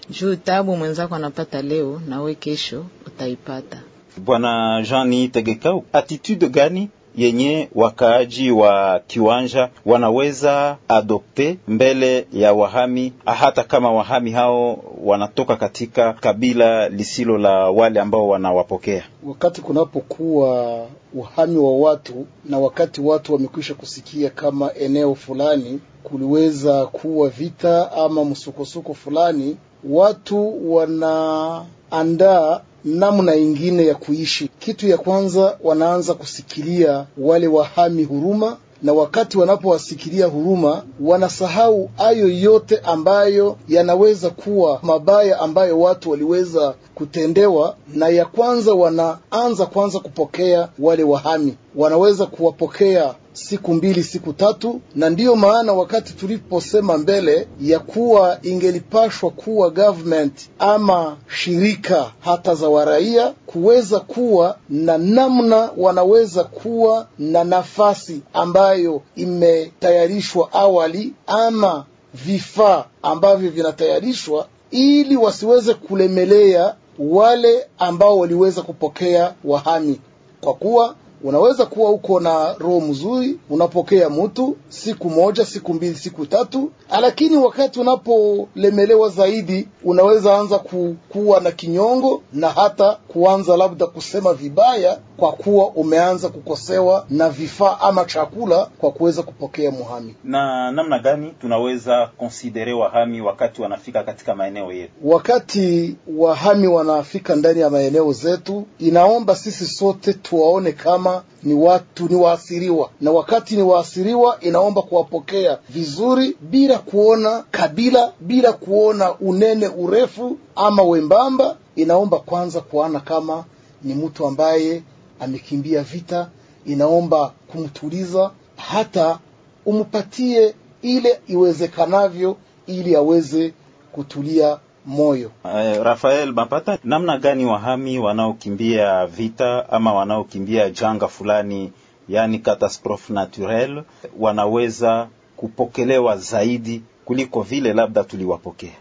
[0.09, 3.77] juu tabu mwenzako anapata leo na we kesho utaipata.
[4.17, 13.63] Bwana Jean Tegekau, attitude gani yenye wakaaji wa Kiwanja wanaweza adopte mbele ya wahami, hata
[13.63, 19.03] kama wahami hao wanatoka katika kabila lisilo la wale ambao wanawapokea?
[19.23, 27.29] Wakati kunapokuwa uhami wa watu na wakati watu wamekwisha kusikia kama eneo fulani kuliweza kuwa
[27.29, 29.57] vita ama msukosuko fulani,
[29.89, 34.49] watu wanaandaa namna ingine ya kuishi.
[34.59, 42.77] Kitu ya kwanza, wanaanza kusikilia wale wahami huruma, na wakati wanapowasikilia huruma, wanasahau hayo yote
[42.79, 51.03] ambayo yanaweza kuwa mabaya ambayo watu waliweza kutendewa, na ya kwanza wanaanza kwanza kupokea wale
[51.03, 58.37] wahami, wanaweza kuwapokea siku mbili siku tatu, na ndiyo maana wakati tuliposema mbele ya kuwa
[58.43, 67.43] ingelipashwa kuwa government ama shirika hata za waraia kuweza kuwa na namna wanaweza kuwa na
[67.43, 79.33] nafasi ambayo imetayarishwa awali ama vifaa ambavyo vinatayarishwa ili wasiweze kulemelea wale ambao waliweza kupokea
[79.43, 79.99] wahami,
[80.41, 86.25] kwa kuwa unaweza kuwa uko na roho mzuri, unapokea mtu siku moja, siku mbili, siku
[86.25, 93.87] tatu, lakini wakati unapolemelewa zaidi, unaweza anza ku, kuwa na kinyongo na hata kuanza labda
[93.87, 100.15] kusema vibaya, kwa kuwa umeanza kukosewa na vifaa ama chakula kwa kuweza kupokea muhami.
[100.23, 104.91] Na namna gani tunaweza konsidere wahami wakati wanafika katika maeneo yetu?
[105.03, 111.12] Wakati wahami wanafika ndani ya maeneo zetu, inaomba sisi sote tuwaone kama
[111.43, 118.53] ni watu ni waasiriwa, na wakati ni waasiriwa, inaomba kuwapokea vizuri, bila kuona kabila, bila
[118.53, 121.57] kuona unene, urefu ama wembamba.
[121.75, 123.43] Inaomba kwanza kuana kama
[123.83, 124.83] ni mtu ambaye
[125.19, 126.29] amekimbia vita.
[126.65, 129.19] Inaomba kumtuliza, hata
[129.65, 133.53] umpatie ile iwezekanavyo, ili aweze
[133.91, 135.31] kutulia moyo.
[135.43, 141.71] Uh, Rafael Mapata, namna gani wahami wanaokimbia vita ama wanaokimbia janga fulani,
[142.09, 143.83] yani catastrophe naturelle,
[144.19, 148.75] wanaweza kupokelewa zaidi kuliko vile labda tuliwapokea?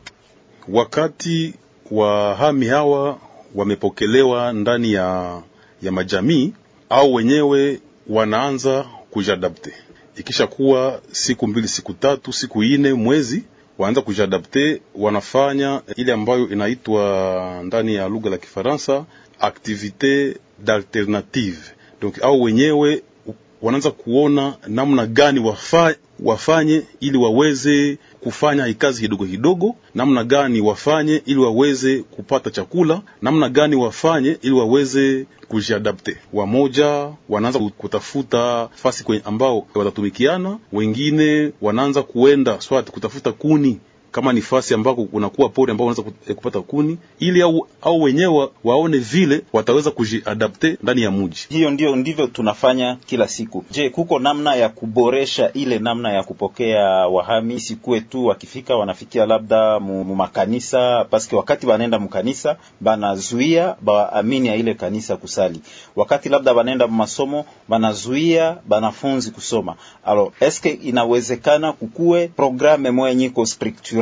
[0.68, 1.54] Wakati
[1.90, 3.18] wahami hawa
[3.54, 5.40] wamepokelewa ndani ya,
[5.82, 6.52] ya majamii
[6.90, 9.72] au wenyewe wanaanza kujadapte,
[10.16, 13.44] ikisha kuwa siku mbili, siku tatu, siku ine, mwezi
[13.82, 19.04] waanza kujadapte, wanafanya ile ambayo inaitwa ndani ya lugha la Kifaransa
[19.40, 21.58] activite d'alternative.
[22.00, 23.02] Donc au wenyewe
[23.62, 31.22] wanaanza kuona namna gani wafa, wafanye ili waweze kufanya kazi kidogo kidogo, namna gani wafanye
[31.26, 36.16] ili waweze kupata chakula, namna gani wafanye ili waweze kujiadapte.
[36.32, 43.80] Wamoja wanaanza kutafuta fasi kwenye ambao watatumikiana, wengine wanaanza kuenda swati kutafuta kuni
[44.12, 48.98] kama ni fasi ambako kunakuwa pori ambao wanaweza kupata kuni ili au, au wenyewe waone
[48.98, 51.46] vile wataweza kujiadapte ndani ya mji.
[51.48, 53.64] Hiyo ndio ndivyo tunafanya kila siku.
[53.70, 59.80] Je, kuko namna ya kuboresha ile namna ya kupokea wahami, sikuwe tu wakifika wanafikia labda
[59.80, 65.60] mumakanisa, mu makanisa paske wakati wanaenda mkanisa banazuia baamini ya ile kanisa kusali,
[65.96, 69.76] wakati labda wanaenda masomo banazuia banafunzi kusoma.
[70.04, 73.46] Alors eske inawezekana kukuwe programe moya nyiko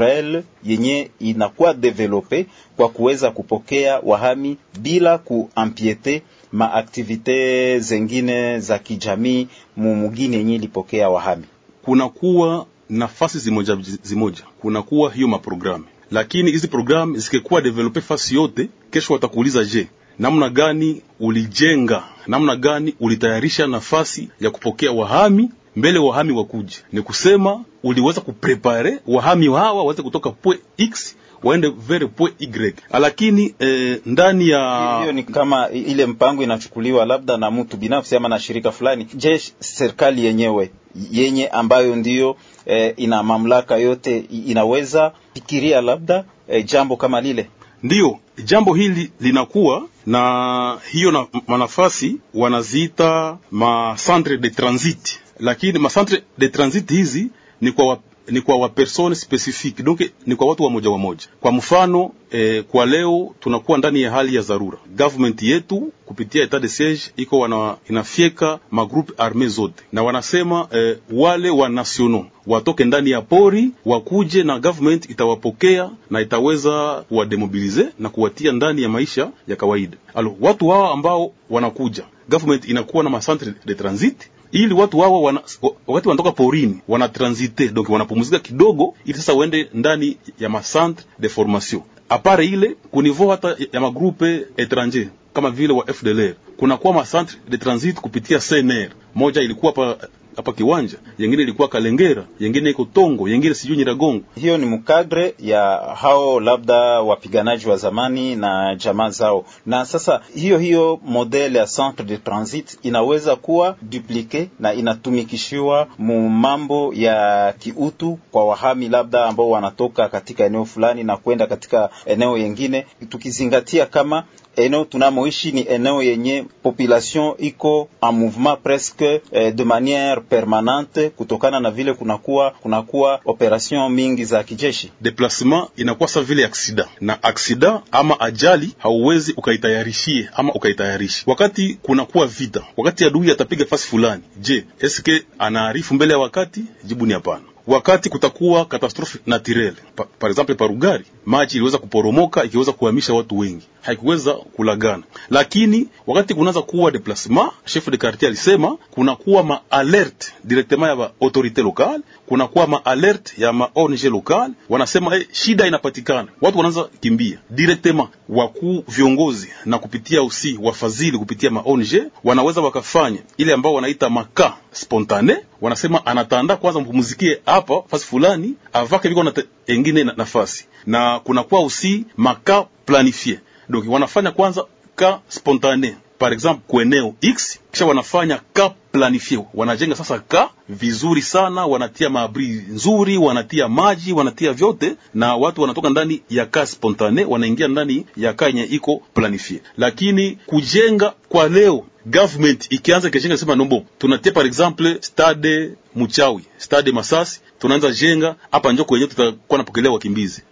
[0.01, 10.37] structure yenye inakuwa develope kwa kuweza kupokea wahami bila kuampiete maaktivite zengine za kijamii mumugini
[10.37, 11.45] yenye ilipokea wahami.
[11.83, 19.13] Kunakuwa nafasi zimoja zimoja, kunakuwa hiyo maprogramu, lakini hizi programu zikikuwa develope fasi yote, kesho
[19.13, 26.76] watakuuliza je, namna gani ulijenga, namna gani ulitayarisha nafasi ya kupokea wahami mbele wahami wakuje,
[26.92, 33.54] ni kusema uliweza kuprepare wahami hawa waweze kutoka pwe x waende vere pwe y, lakini
[33.59, 38.38] eh, ndani ya hiyo ni kama ile mpango inachukuliwa labda na mtu binafsi ama na
[38.38, 39.06] shirika fulani.
[39.14, 40.70] Je, serikali yenyewe
[41.11, 47.48] yenye ambayo ndiyo eh, ina mamlaka yote inaweza fikiria labda eh, jambo kama lile?
[47.83, 56.22] Ndiyo, jambo hili linakuwa na hiyo na manafasi wanaziita ma centre de transit lakini macentre
[56.38, 57.98] de transit hizi ni kwa wa,
[58.29, 61.26] ni kwa wapersone specific donc ni kwa watu wa moja wa moja.
[61.40, 64.79] Kwa mfano eh, kwa leo tunakuwa ndani ya hali ya dharura.
[64.96, 70.96] Government yetu kupitia etat de siege iko wana inafieka magroupe arme zote na wanasema eh,
[71.12, 78.09] wale wa nationaux watoke ndani ya pori wakuje, na government itawapokea na itaweza kuwademobilize na
[78.09, 79.96] kuwatia ndani ya maisha ya kawaida.
[80.14, 84.16] Alo, watu hao ambao wanakuja, government inakuwa na macentre de transit
[84.53, 85.41] ili watu wao wana,
[85.87, 91.83] wakati wanatoka porini wanatransite donc wanapumzika kidogo, ili sasa waende ndani ya macentre de formation
[92.09, 97.97] apare ile kunivou hata ya magrupe etranger kama vile wa FDLR kunakuwa macentre de transit
[98.01, 98.91] kupitia CNR.
[99.15, 99.99] Moja ilikuwa pa
[100.40, 104.24] hapa Kiwanja, yengine ilikuwa Kalengera, yengine iko Tongo, yengine sijui Nyiragongo.
[104.35, 105.62] Hiyo ni mkadre ya
[106.00, 109.44] hao labda wapiganaji wa zamani na jamaa zao.
[109.66, 116.29] Na sasa hiyo hiyo model ya centre de transit inaweza kuwa duplike na inatumikishiwa mu
[116.31, 122.38] mambo ya kiutu kwa wahami labda ambao wanatoka katika eneo fulani na kwenda katika eneo
[122.38, 124.24] yengine, tukizingatia kama
[124.64, 131.61] eneo tunamoishi ni eneo yenye population iko en mouvement presque eh, de manière permanente, kutokana
[131.61, 134.92] na vile kunakuwa kunakuwa operation mingi za kijeshi.
[135.01, 142.27] Deplasement inakuwa sa vile aksida na aksida ama ajali, hauwezi ukaitayarishie ama ukaitayarishi wakati kunakuwa
[142.27, 144.23] vita, wakati adui atapiga fasi fulani.
[144.37, 146.64] Je, eske anaarifu mbele ya wakati?
[146.85, 147.42] Jibu ni hapana.
[147.66, 153.66] Wakati kutakuwa katastrofe naturelle pa, par exemple parugari maji iliweza kuporomoka ikiweza kuhamisha watu wengi,
[153.83, 155.03] haikuweza kulagana.
[155.31, 161.12] Lakini wakati kunaanza kuwa deplasema, chef de quartier alisema kunakuwa ma alerte directement ya ba
[161.23, 166.88] autorite lokale, kunakuwa ma alerte ya ma ONG locale, wanasema eh, shida inapatikana, watu wanaanza
[167.01, 167.38] kimbia.
[167.51, 168.09] Directement.
[168.29, 174.57] Wakuu viongozi na kupitia usi wafadhili kupitia ma ONG wanaweza wakafanya ile ambao wanaita maka
[174.73, 179.33] spontane, wanasema anatanda kwanza mpumuzikie hapa fasi fulani avake viko na
[179.66, 180.66] engine na nafasi.
[180.87, 184.64] Na kunakuwa usi maka planifie, donc wanafanya kwanza
[184.96, 185.96] ka spontane.
[186.18, 192.46] Par exemple kueneo X, kisha wanafanya ka planifie, wanajenga sasa ka vizuri sana, wanatia maabri
[192.48, 198.33] nzuri, wanatia maji, wanatia vyote, na watu wanatoka ndani ya ka spontane, wanaingia ndani ya
[198.33, 199.61] ka yenye iko planifie.
[199.76, 206.92] Lakini kujenga kwa leo government ikianza ikijenga sema nombo, tunatia par exemple stade Muchawi, stade
[206.92, 210.42] Masasi, tunaanza jenga hapa njoo kwenye tutakuwa napokelea wakimbizi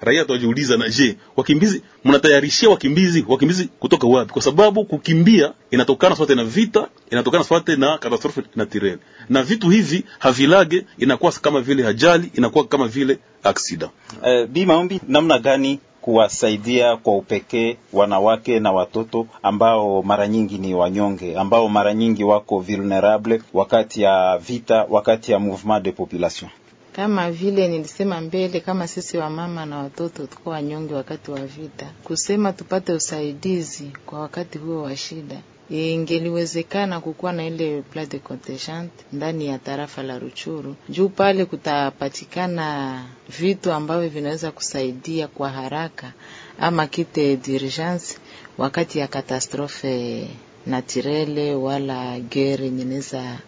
[0.00, 4.32] raia tuwajiuliza na je, wakimbizi mnatayarishia wakimbizi wakimbizi kutoka wapi?
[4.32, 10.04] Kwa sababu kukimbia inatokana swate na vita, inatokana sote na katastrofe naturelle, na vitu hivi
[10.18, 13.86] havilage, inakuwa kama vile ajali, inakuwa kama vile aksida.
[14.22, 20.74] Uh, Bi Maombi, namna gani kuwasaidia kwa upekee wanawake na watoto ambao mara nyingi ni
[20.74, 26.50] wanyonge, ambao mara nyingi wako vulnerable wakati ya vita, wakati ya mouvement de population?
[26.98, 32.52] Kama vile nilisema mbele, kama sisi wamama na watoto tuko wanyonge wakati wa vita, kusema
[32.52, 35.36] tupate usaidizi kwa wakati huo wa shida,
[35.70, 43.04] ingeliwezekana kukuwa na ile plat de contingent ndani ya tarafa la Ruchuru, juu pale kutapatikana
[43.38, 46.12] vitu ambavyo vinaweza kusaidia kwa haraka,
[46.60, 48.18] ama kite d'urgence
[48.58, 50.26] wakati ya katastrofe
[50.66, 53.38] naturele wala gere nyeneza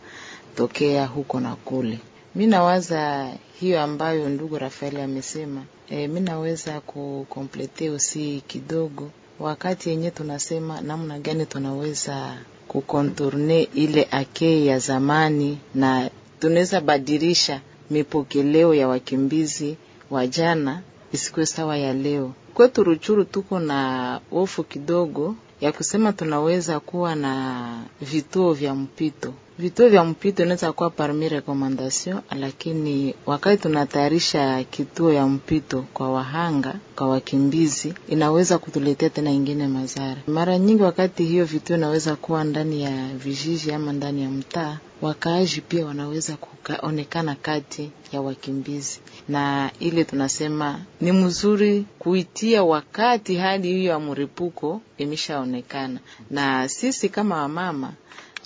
[0.56, 1.98] tokea huko na kule.
[2.34, 5.62] Mi nawaza hiyo ambayo ndugu Rafaeli amesema.
[5.90, 12.36] E, mi naweza kukomplete usi kidogo, wakati yenye tunasema namna gani tunaweza
[12.68, 19.76] kukontourne ile akei ya zamani, na tunaweza badilisha mipokeleo ya wakimbizi
[20.10, 22.32] wa jana isikuwe sawa ya leo.
[22.54, 29.88] Kwetu Ruchuru tuko na hofu kidogo ya kusema tunaweza kuwa na vituo vya mpito vituo
[29.88, 37.08] vya mpito inaweza kuwa parmi recommendation, lakini wakati tunatayarisha kituo ya mpito kwa wahanga, kwa
[37.08, 40.16] wakimbizi, inaweza kutuletea tena ingine madhara.
[40.26, 45.60] Mara nyingi wakati hiyo vituo inaweza kuwa ndani ya vijiji ama ndani ya mtaa, wakaaji
[45.60, 53.92] pia wanaweza kuonekana kati ya wakimbizi, na ile tunasema ni mzuri kuitia wakati hadi hiyo
[53.92, 57.92] ya mripuko imeshaonekana, na sisi kama wamama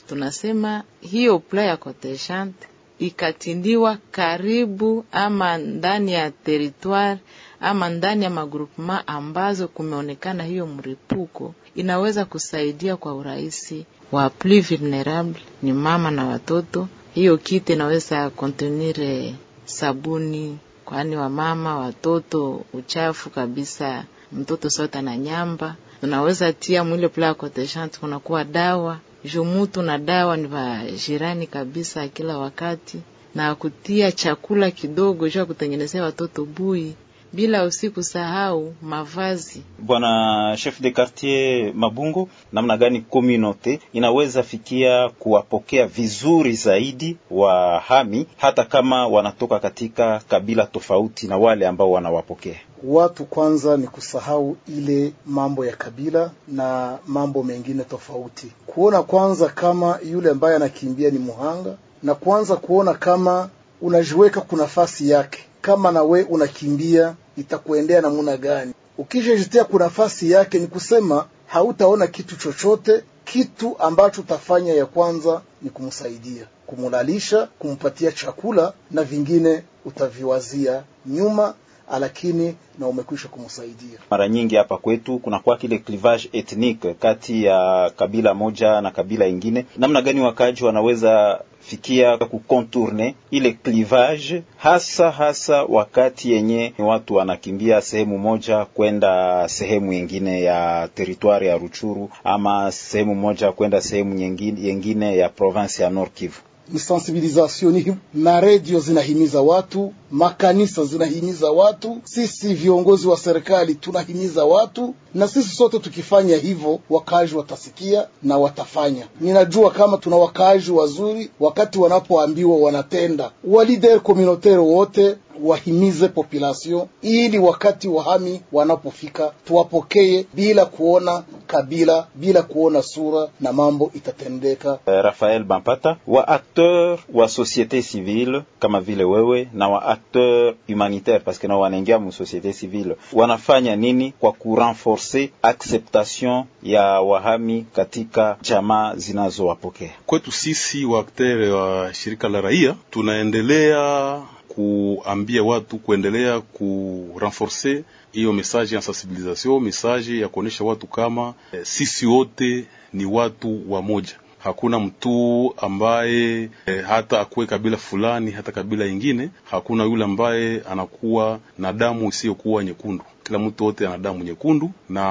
[0.09, 2.55] tunasema hiyo pla ya contingent
[2.99, 7.19] ikatindiwa karibu ama ndani ya teritoire
[7.61, 13.87] ama ndani ya magrupema ambazo kumeonekana hiyo mripuko, inaweza kusaidia kwa urahisi.
[14.13, 16.89] Wa plus vulnerable, ni mama na watoto.
[17.15, 19.33] Hiyo kit inaweza contenir
[19.65, 27.99] sabuni, kwani wamama watoto uchafu kabisa, mtoto sote na nyamba, tunaweza tia mwile pla contingent,
[28.01, 32.99] kunakuwa dawa jumutu na dawa ni vajirani kabisa kila wakati,
[33.35, 36.95] na kutia chakula kidogo juu kutengenezea watoto bui,
[37.35, 39.63] bila usikusahau mavazi.
[39.79, 48.65] Bwana chef de quartier Mabungo, namna gani communauté inaweza fikia kuwapokea vizuri zaidi wahami hata
[48.65, 52.57] kama wanatoka katika kabila tofauti na wale ambao wanawapokea?
[52.85, 59.99] Watu kwanza ni kusahau ile mambo ya kabila na mambo mengine tofauti, kuona kwanza kama
[60.11, 63.49] yule ambaye anakimbia ni muhanga, na kwanza kuona kama
[63.83, 68.73] unajiweka kuna nafasi yake, kama na we unakimbia itakuendea namuna gani.
[68.99, 73.03] Ukishajitia kuna nafasi yake, ni kusema hautaona kitu chochote.
[73.25, 81.55] Kitu ambacho utafanya ya kwanza ni kumsaidia, kumulalisha, kumpatia chakula na vingine utaviwazia nyuma
[82.01, 83.99] lakini na umekwisha kumsaidia.
[84.11, 89.67] Mara nyingi hapa kwetu kunakuwa kile clivage ethnique kati ya kabila moja na kabila ingine.
[89.77, 98.19] Namna gani wakaji wanaweza fikia kucontourne ile clivage, hasa hasa wakati yenye watu wanakimbia sehemu
[98.19, 105.29] moja kwenda sehemu nyingine ya teritwari ya Ruchuru ama sehemu moja kwenda sehemu nyingine ya
[105.29, 106.41] province ya Nord Kivu.
[106.77, 115.29] Sensibilisation na redio zinahimiza watu, makanisa zinahimiza watu, sisi viongozi wa serikali tunahimiza watu, na
[115.29, 119.07] sisi sote tukifanya hivyo, wakaaji watasikia na watafanya.
[119.21, 123.31] Ninajua kama tuna wakaaji wazuri, wakati wanapoambiwa wanatenda.
[123.45, 132.83] Walider communautaire wote wahimize population ili wakati wahami wanapofika tuwapokee bila kuona kabila, bila kuona
[132.83, 134.73] sura, na mambo itatendeka.
[134.73, 141.21] Uh, Rafael Bampata, wa acteur wa societe civile kama vile wewe na wa acteur humanitaire
[141.21, 145.04] paske nao wanaingia mu societe civile, wanafanya nini kwa kurenforce
[145.43, 149.91] acceptation ya wahami katika jamaa zinazowapokea?
[150.07, 158.75] Kwetu sisi wa aktere wa shirika la raia tunaendelea kuambia watu kuendelea kurenforce hiyo message
[158.75, 164.13] ya sensibilisation, message ya kuonesha watu kama eh, sisi wote ni watu wa moja.
[164.39, 171.41] Hakuna mtu ambaye eh, hata akuwe kabila fulani hata kabila ingine, hakuna yule ambaye anakuwa
[171.59, 173.05] na damu isiyokuwa nyekundu.
[173.25, 175.03] Kila mtu wote ana damu nyekundu, na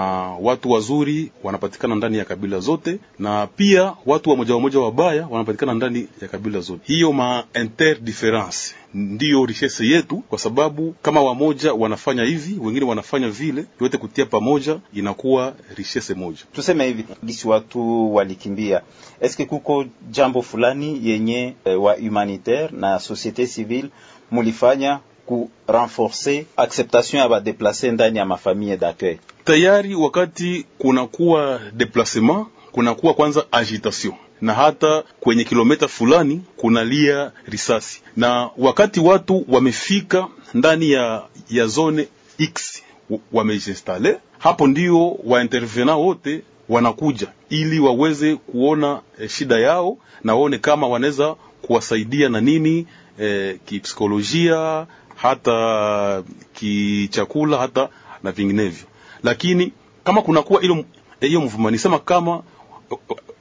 [0.42, 5.28] watu wazuri wanapatikana ndani ya kabila zote, na pia watu wa moja wa moja wabaya
[5.30, 6.82] wanapatikana ndani ya kabila zote.
[6.94, 13.66] Hiyo ma interdifference ndiyo richesse yetu, kwa sababu kama wamoja wanafanya hivi, wengine wanafanya vile,
[13.82, 16.40] yote kutia pamoja inakuwa richesse moja.
[16.54, 18.82] Tuseme hivi, gisi watu walikimbia,
[19.22, 23.90] eske kuko jambo fulani yenye eh, wa humanitaire na societe civile
[24.32, 29.18] mulifanya ku renforcer acceptation ya badeplace ndani ya mafamille d'accueil?
[29.46, 38.50] Tayari wakati kunakuwa deplacement, kunakuwa kwanza agitation na hata kwenye kilomita fulani kunalia risasi, na
[38.58, 42.08] wakati watu wamefika ndani ya, ya zone
[42.40, 42.84] X
[43.32, 50.88] wamejinstale hapo, ndio waintervenant wote wanakuja ili waweze kuona eh, shida yao na waone kama
[50.88, 52.88] wanaweza kuwasaidia na nini
[53.20, 54.88] eh, kipsikolojia
[55.24, 57.90] hata kichakula hata
[58.24, 58.86] na vinginevyo,
[59.24, 59.72] lakini
[60.04, 60.84] kama kunakuwa ilo
[61.20, 62.44] hiyo mvuma nisema kama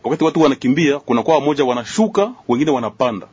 [0.04, 3.26] wakati watu wanakimbia, kunakuwa wamoja wanashuka, wengine wanapanda.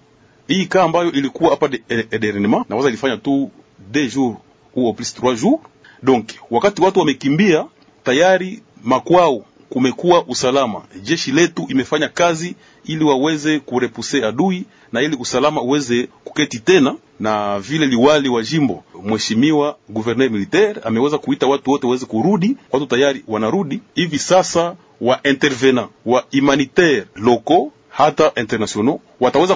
[0.48, 3.52] Hii kaa ambayo ilikuwa hapa Ederenema na waza ilifanya tu
[3.92, 4.38] deux jours
[4.76, 5.60] ou plus trois jours.
[6.04, 7.66] Donc wakati watu wamekimbia
[8.04, 12.56] tayari makwao kumekuwa usalama, jeshi letu imefanya kazi
[12.86, 18.84] ili waweze kurepuse adui na ili usalama uweze kuketi tena, na vile liwali wa jimbo
[19.04, 22.58] mheshimiwa gouverneur militaire ameweza kuita watu wote waweze kurudi.
[22.72, 23.82] Watu tayari wanarudi.
[23.96, 29.56] Hivi sasa wa intervenant wa humanitaire loko hata international wataweza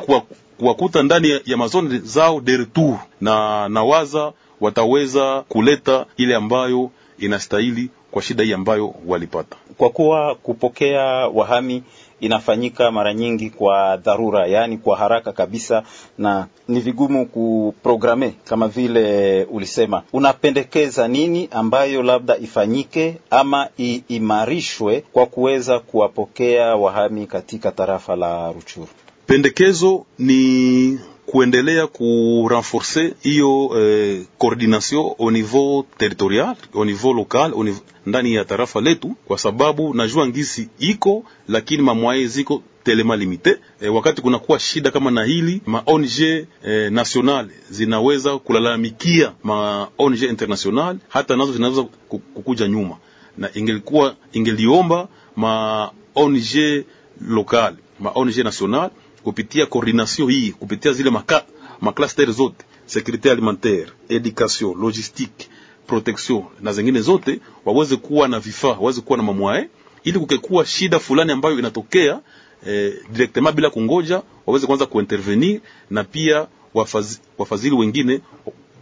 [0.58, 8.22] kuwakuta ndani ya mazone zao de retour, na nawaza wataweza kuleta ile ambayo inastahili kwa
[8.22, 9.56] shida hii ambayo walipata.
[9.78, 11.84] Kwa kuwa kupokea wahami
[12.20, 15.84] inafanyika mara nyingi kwa dharura, yaani kwa haraka kabisa,
[16.18, 20.04] na ni vigumu kuprograme kama vile ulisema.
[20.14, 28.88] Unapendekeza nini ambayo labda ifanyike ama iimarishwe kwa kuweza kuwapokea wahami katika tarafa la Ruchuru?
[29.28, 37.84] Pendekezo ni kuendelea kurenforce hiyo eh, coordination au niveau territorial au niveau local au niveau,
[38.06, 43.58] ndani ya tarafa letu, kwa sababu najua ngisi iko lakini mamwaye ziko telema limite.
[43.82, 46.46] E, wakati kunakuwa shida kama na hili ma ONG e,
[46.90, 52.98] national zinaweza kulalamikia ma ONG international, hata nazo zinaweza kukuja nyuma,
[53.38, 56.84] na ingelikuwa ingeliomba ma ONG
[57.28, 58.90] local ma ONG national
[59.24, 61.46] kupitia coordination hii kupitia zile maka
[61.82, 65.48] maklaster zote sekurite alimentaire, education, logistique,
[65.88, 69.70] protection na zingine zote, waweze kuwa na vifaa, waweze kuwa na mamwae,
[70.04, 72.20] ili kukekuwa shida fulani ambayo inatokea
[72.68, 78.22] eh, directement bila kungoja, waweze kwanza kuintervenir na pia wafazi, wafadhili wengine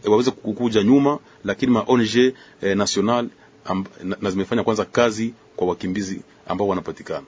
[0.05, 2.33] waweze kukuja nyuma, lakini ma ONG eh,
[2.77, 3.27] national
[4.03, 7.25] na, na zimefanya kwanza kazi kwa wakimbizi ambao wanapatikana.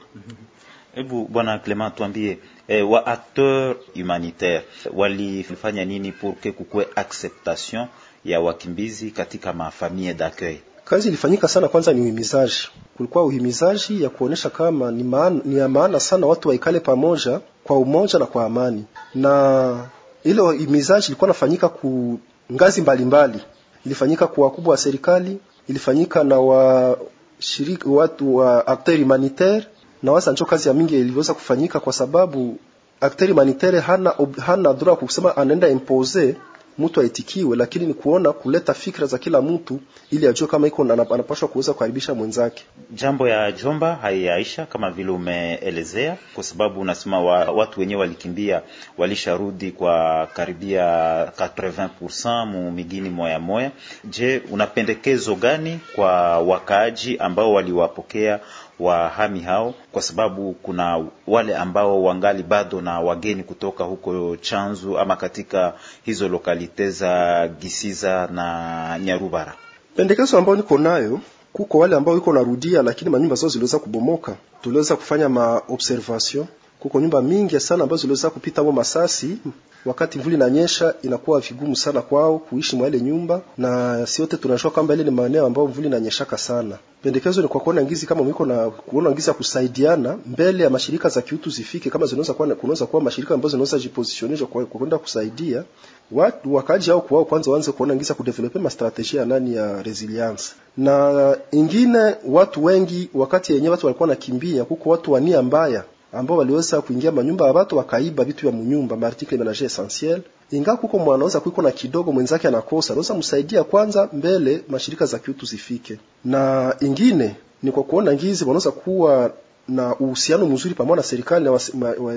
[0.95, 2.37] Hebu bwana Clement tuambie,
[2.67, 4.63] eh, wa acteur humanitaire
[4.93, 7.87] walifanya nini pour que kukue acceptation
[8.25, 10.57] ya wakimbizi katika mafamille d'accueil?
[10.85, 12.69] Kazi ilifanyika sana, kwanza ni uhimizaji.
[12.97, 17.77] Kulikuwa uhimizaji ya kuonesha kama ni, maana, ni ya maana sana watu waikale pamoja kwa
[17.77, 18.85] umoja na kwa amani,
[19.15, 19.85] na
[20.23, 22.19] ile uhimizaji ilikuwa nafanyika ku
[22.51, 23.45] ngazi mbalimbali mbali.
[23.85, 25.37] Ilifanyika kwa wakubwa wa serikali,
[25.67, 26.97] ilifanyika na wa
[27.39, 29.65] shiriki, watu wa acteur humanitaire
[30.03, 32.59] na wasa njo kazi ya mingi iliweza kufanyika kwa sababu
[33.01, 34.13] akteri humanitaire hana,
[34.45, 36.35] hana dhura kusema anaenda impose
[36.79, 39.79] mtu aitikiwe, lakini ni kuona kuleta fikra za kila mtu
[40.11, 42.63] ili ajue kama iko anapashwa kuweza kuharibisha mwenzake.
[42.91, 48.61] Jambo ya Jomba haiyaisha kama vile umeelezea, kwa sababu unasema wa, watu wenyewe walikimbia
[48.97, 50.83] walisharudi kwa karibia
[51.25, 53.71] 80% mu migini moya moya.
[54.03, 58.39] Je, unapendekezo gani kwa wakaaji ambao waliwapokea
[58.79, 65.15] wahami hao, kwa sababu kuna wale ambao wangali bado na wageni kutoka huko Chanzu ama
[65.15, 69.53] katika hizo lokalite za Gisiza na Nyarubara?
[69.95, 71.19] Pendekezo ambayo niko nayo
[71.53, 74.35] kuko wale ambao iko narudia, lakini manyumba zao ziliweza kubomoka.
[74.61, 76.45] Tuliweza kufanya maobservation,
[76.79, 79.37] kuko nyumba mingi sana ambazo ziliweza kupita hapo masasi.
[79.85, 84.93] Wakati mvuli inanyesha, inakuwa vigumu sana kwao kuishi mwa ile nyumba, na siote tunajua kwamba
[84.93, 86.77] ile ni maeneo ambayo mvuli inanyeshaka sana.
[87.01, 91.09] Pendekezo ni kwa kuona ngizi kama mwiko na kuona ngizi ya kusaidiana mbele ya mashirika
[91.09, 95.63] za kiutu zifike, kama zinaweza kuwa kunaweza kuwa mashirika ambazo zinaweza jipositionisha kwa kwenda kusaidia
[96.11, 99.83] watu wakaji au kwao, kwanza waanze kuona ngizi ya kudevelope ma strategy ya nani ya
[99.83, 100.43] resilience.
[100.77, 105.83] Na ingine watu wengi wakati yenyewe watu walikuwa nakimbia, kuko watu wa nia mbaya
[106.13, 110.21] ambao waliweza kuingia manyumba ya watu wakaiba vitu vya munyumba, maartikle menager essentiel.
[110.51, 115.45] Ingawa kuko mwanaweza kuiko na kidogo, mwenzake anakosa, anaweza msaidia kwanza mbele mashirika za kiutu
[115.45, 115.97] zifike.
[116.25, 119.31] Na ingine ni kwa kuona ngizi wanaweza kuwa
[119.67, 121.51] na uhusiano mzuri pamoja na serikali na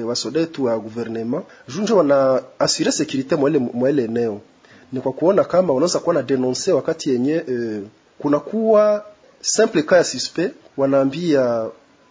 [0.07, 2.43] wasodetu wa, wa- wa gouvernement junjo wana
[3.59, 4.41] mwa ile eneo.
[4.93, 7.81] Ni kwa kuona kama wanaweza kuwa na denoncer wakati yenye eh,
[8.19, 9.05] kuna kuwa
[9.41, 11.67] simple cas suspect, wanaambia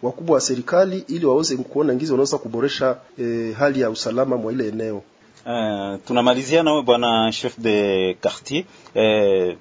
[0.05, 4.67] wakubwa wa serikali ili waweze kuona ngizi wanaweza kuboresha e, hali ya usalama mwa ile
[4.67, 5.01] eneo.
[5.45, 8.63] Uh, tunamalizia nawe bwana chef de quartier
[8.95, 9.53] Uh,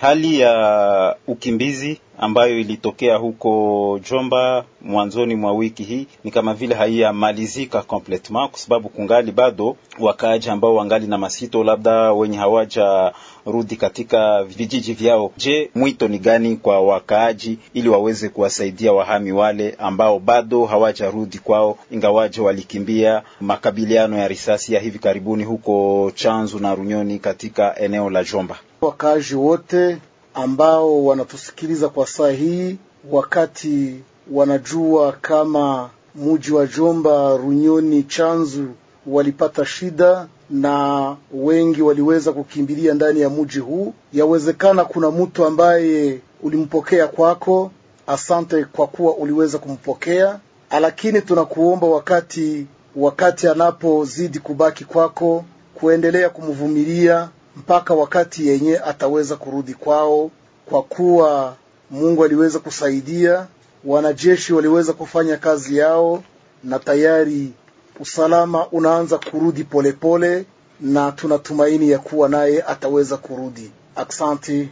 [0.00, 7.82] hali ya ukimbizi ambayo ilitokea huko Jomba mwanzoni mwa wiki hii ni kama vile haiyamalizika
[7.82, 13.12] completement, kwa sababu kungali bado wakaaji ambao wangali na masito, labda wenye hawaja
[13.46, 15.32] rudi katika vijiji vyao.
[15.36, 21.78] Je, mwito ni gani kwa wakaaji ili waweze kuwasaidia wahami wale ambao bado hawajarudi kwao,
[21.90, 28.24] ingawaje walikimbia makabiliano ya risasi ya hivi karibuni huko Chanzu na Runyoni katika eneo la
[28.24, 28.58] Jomba?
[28.80, 29.98] Wakaaji wote
[30.36, 32.76] ambao wanatusikiliza kwa saa hii,
[33.10, 33.94] wakati
[34.32, 38.66] wanajua kama muji wa Jomba, Runyoni, Chanzu
[39.06, 43.94] walipata shida na wengi waliweza kukimbilia ndani ya muji huu.
[44.12, 47.70] Yawezekana kuna mtu ambaye ulimpokea kwako,
[48.06, 50.38] asante kwa kuwa uliweza kumpokea,
[50.80, 52.66] lakini tunakuomba wakati
[52.96, 60.30] wakati anapozidi kubaki kwako, kuendelea kumvumilia mpaka wakati yenye ataweza kurudi kwao,
[60.66, 61.56] kwa kuwa
[61.90, 63.46] Mungu aliweza kusaidia,
[63.84, 66.22] wanajeshi waliweza kufanya kazi yao,
[66.64, 67.52] na tayari
[68.00, 70.44] usalama unaanza kurudi polepole pole,
[70.80, 73.70] na tunatumaini ya kuwa naye ataweza kurudi.
[73.96, 74.68] Aksanti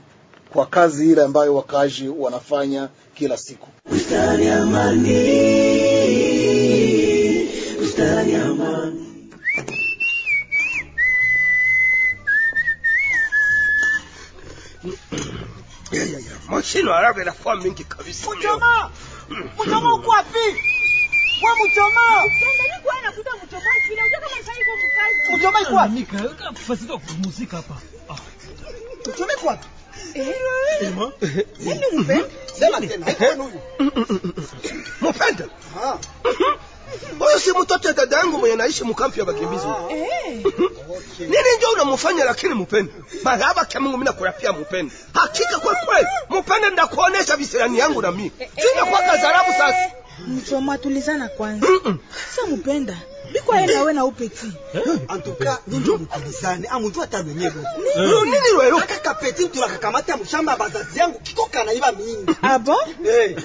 [0.52, 3.68] kwa kazi ile ambayo wakaaji wanafanya kila siku.
[3.90, 5.14] Bustani amani,
[7.80, 9.13] bustani amani.
[15.92, 16.32] Ya, ya, ya.
[16.48, 18.30] Mashino haraka inafua mingi kabisa.
[18.30, 18.90] Mchoma!
[19.64, 20.38] Mchoma uko wapi?
[21.42, 22.00] Wewe mchoma!
[25.36, 25.92] Mchoma iko wapi?
[25.94, 27.76] Nika, fasika kupumzika hapa.
[29.14, 29.66] Mchoma iko wapi?
[30.80, 31.12] Sema.
[31.58, 32.24] Nini mpenda?
[32.58, 33.60] Sema tena, haiko huyu.
[37.18, 39.66] Huyu si mtoto ya dada yangu mwenye naishi mkampi ya bakimbizi.
[41.18, 46.70] Nini ndio unamfanya lakini mupende Baraba kya Mungu mimi nakurapia mupende Hakika kwa kweli mupende
[46.70, 48.32] ndakuonesha visirani yangu na mimi.
[48.38, 49.90] Sina kwa kazarabu sasa.
[50.28, 51.66] Mchoma, tulizana kwanza.
[52.34, 52.96] Sasa mupenda
[53.32, 54.52] biko aenda we na upeti.
[55.08, 56.68] Antuka ninjo mutulizane
[57.00, 57.52] hata wenyewe.
[58.24, 58.78] Nini wewe?
[58.82, 62.32] akaka peti tulakakamata mshamba ya bazazi yangu kikoka na iba mingi.
[62.42, 62.76] Abo?
[63.06, 63.36] Eh.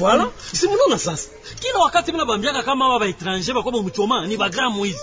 [0.00, 0.30] Voilà.
[0.54, 1.28] Si mnaona sasa.
[1.60, 4.98] Kila wakati mna bambiaka kama baba étranger bakoma mchoma ni bagramu mwizi.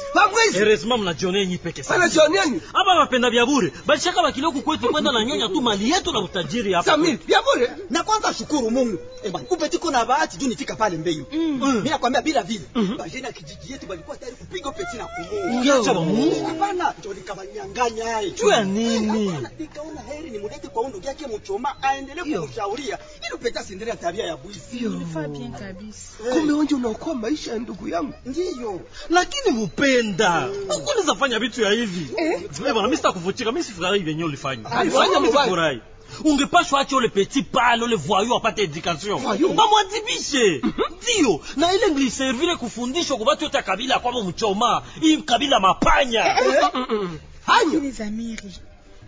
[0.58, 1.95] Heureusement mnajionea nyi peke sasa.
[1.95, 2.62] Anajionea nini?
[2.74, 3.74] Hapa wapenda vya bure.
[3.86, 6.91] Balishaka bakilio kwetu kwenda na nyanya tu mali yetu na utajiri hapa.
[6.91, 7.72] Samir, ya bure.
[7.89, 9.00] Na kwanza shukuru Mungu.
[9.24, 11.26] Eh bwana, tiko kuna bahati juu nifika pale Mbeyu.
[11.32, 12.62] Mimi nakwambia bila vile.
[12.97, 15.52] Bajeni ya kijiji yetu balikuwa tayari kupiga peti na kumuua.
[15.60, 16.45] Ungeacha ba Mungu.
[16.45, 18.32] Hapana, ndio nikawanyang'anya hai.
[18.32, 19.28] Juu ya nini?
[19.28, 24.26] Hapana, Nikaona heri nimulete kwa undugu yake Mchoma aendelee kumshauria ili upeti asiendelee na tabia
[24.26, 24.86] ya bwizi.
[24.88, 26.14] Ulifaa bien kabisa.
[26.40, 28.14] Kumbe umeonja unaokoa maisha ya ndugu yangu.
[28.26, 32.08] Ndiyo lakini mupenda ukuliza fanya vitu ya hivi.
[32.18, 32.42] Eh?
[32.44, 34.72] Eh, bwana mimi sitakuvutika mimi sifurahi venye ulifanya.
[34.72, 35.82] Alifanya fanya mimi sifurahi
[36.24, 39.20] ungepashwa acha ule petit pale ule voyou apate education.
[39.20, 39.54] Voyou?
[39.54, 40.62] bamwadhibishe
[41.02, 41.42] ndio.
[41.56, 44.84] Na ile ngiliservire kufundishwa kwa watu yote kabila ya mchoma.
[45.02, 46.24] Hii kabila mapanya.
[47.48, 48.54] Lakini Zamiri,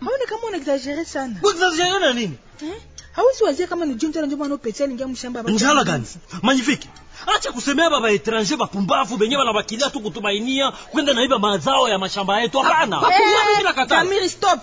[0.00, 1.40] haone kama unaexagere sana.
[1.76, 2.36] Sana na nini?
[2.62, 2.74] Eh?
[3.12, 6.04] Hausi wazia kama ni jumtana ndio maana upetia ningia mshamba njala gani?
[6.42, 6.88] Magnifique
[7.26, 12.58] acha kusemea baba etranger bapumbavu benye banabakilia tu kutumainia kwenda naiba mazao ya mashamba yetu
[12.58, 13.58] hapana Eh.
[14.04, 14.60] Zamiri, stop.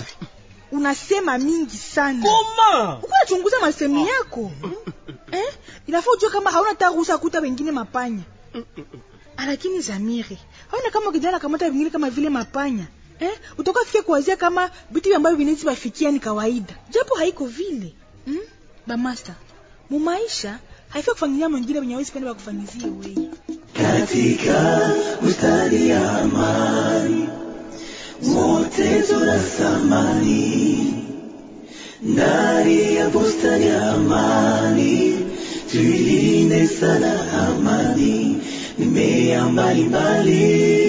[0.72, 2.24] Unasema mingi sana.
[2.26, 2.98] Koma.
[2.98, 4.52] Uko unachunguza masemi yako.
[5.32, 5.54] eh?
[5.88, 8.24] Inafaa ujue kama hauna hata ruhusa kuta wengine mapanya.
[9.48, 10.38] Lakini Zamiri,
[10.72, 12.86] haona kama kijana kamata vingine kama vile mapanya.
[13.20, 13.32] Eh?
[13.58, 16.74] Utoka fikia kuwazia kama vitu ambavyo vinaweza bafikia ni kawaida.
[16.90, 17.94] Japo haiko vile.
[18.26, 18.40] Hmm?
[18.88, 19.36] Ba master.
[20.90, 23.30] Haifai kufanyilia mwingine wenye hawezi penda bakufanyizia wewe.
[23.74, 27.30] katika bustani ya amani,
[28.36, 30.94] wote tuna thamani
[32.04, 35.16] ndani ya bustani ya amani,
[35.72, 37.14] tuilinde sana
[37.48, 38.38] amani,
[38.80, 40.80] mimea mbalimbali,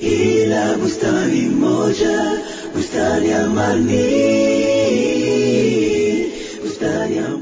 [0.00, 2.32] ila bustani moja,
[2.76, 4.04] bustani ya amani,
[6.62, 7.37] bustani ya.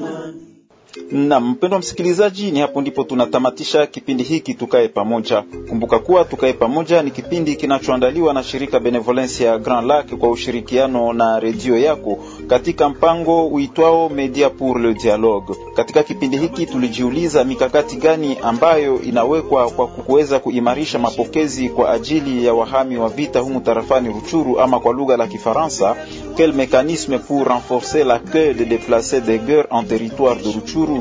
[1.10, 5.42] Na mpendwa msikilizaji, ni hapo ndipo tunatamatisha kipindi hiki Tukae Pamoja.
[5.68, 11.12] Kumbuka kuwa Tukae Pamoja ni kipindi kinachoandaliwa na shirika Benevolence ya Grand Lac kwa ushirikiano
[11.12, 15.56] na redio yako katika mpango uitwao Media pour le Dialogue.
[15.76, 22.54] Katika kipindi hiki tulijiuliza mikakati gani ambayo inawekwa kwa kuweza kuimarisha mapokezi kwa ajili ya
[22.54, 25.96] wahami wa vita humu tarafani Ruchuru, ama kwa lugha la Kifaransa,
[26.36, 30.95] quel mécanisme pour renforcer l'accueil des déplacés de guerre en territoire de Ruchuru.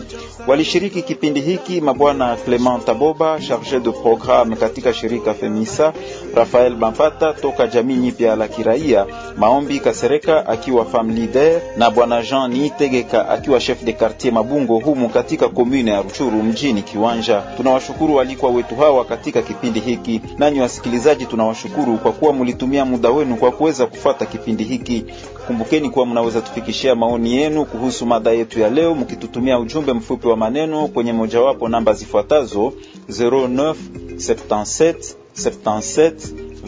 [0.48, 5.93] Walishiriki kipindi hiki mabwana Clement Taboba, charge de programme katika shirika Femisa,
[6.36, 9.06] Rafael Bamfata toka jamii nyipya la kiraia,
[9.38, 15.10] Maombi Kasereka akiwa femme leader na bwana Jean Niitegeka akiwa chef de quartier Mabungo humu
[15.10, 17.41] katika komune ya Ruchuru mjini Kiwanja.
[17.58, 23.36] Tunawashukuru walikuwa wetu hawa katika kipindi hiki, nanyi wasikilizaji, tunawashukuru kwa kuwa mlitumia muda wenu
[23.36, 25.06] kwa kuweza kufata kipindi hiki.
[25.48, 30.38] Kumbukeni kuwa mnaweza tufikishia maoni yenu kuhusu mada yetu ya leo mkitutumia ujumbe mfupi wa
[30.38, 32.74] maneno kwenye mojawapo namba zifuatazo
[33.10, 33.76] 09
[34.16, 34.96] 77
[35.36, 36.12] 77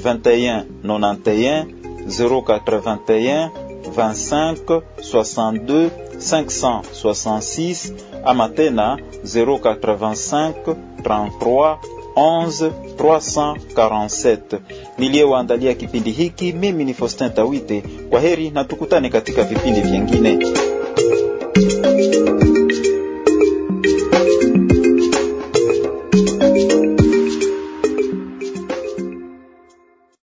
[0.04, 1.66] 21 91
[2.08, 3.50] 081
[3.84, 4.82] 25
[5.14, 7.94] 62 566
[8.26, 10.54] ama tena 085
[11.04, 11.78] 33
[12.16, 14.60] 11 347.
[14.98, 17.84] Niliyewaandalia kipindi hiki mimi ni Faustin Tawite.
[18.10, 20.40] Kwa heri na tukutane katika vipindi vyengine.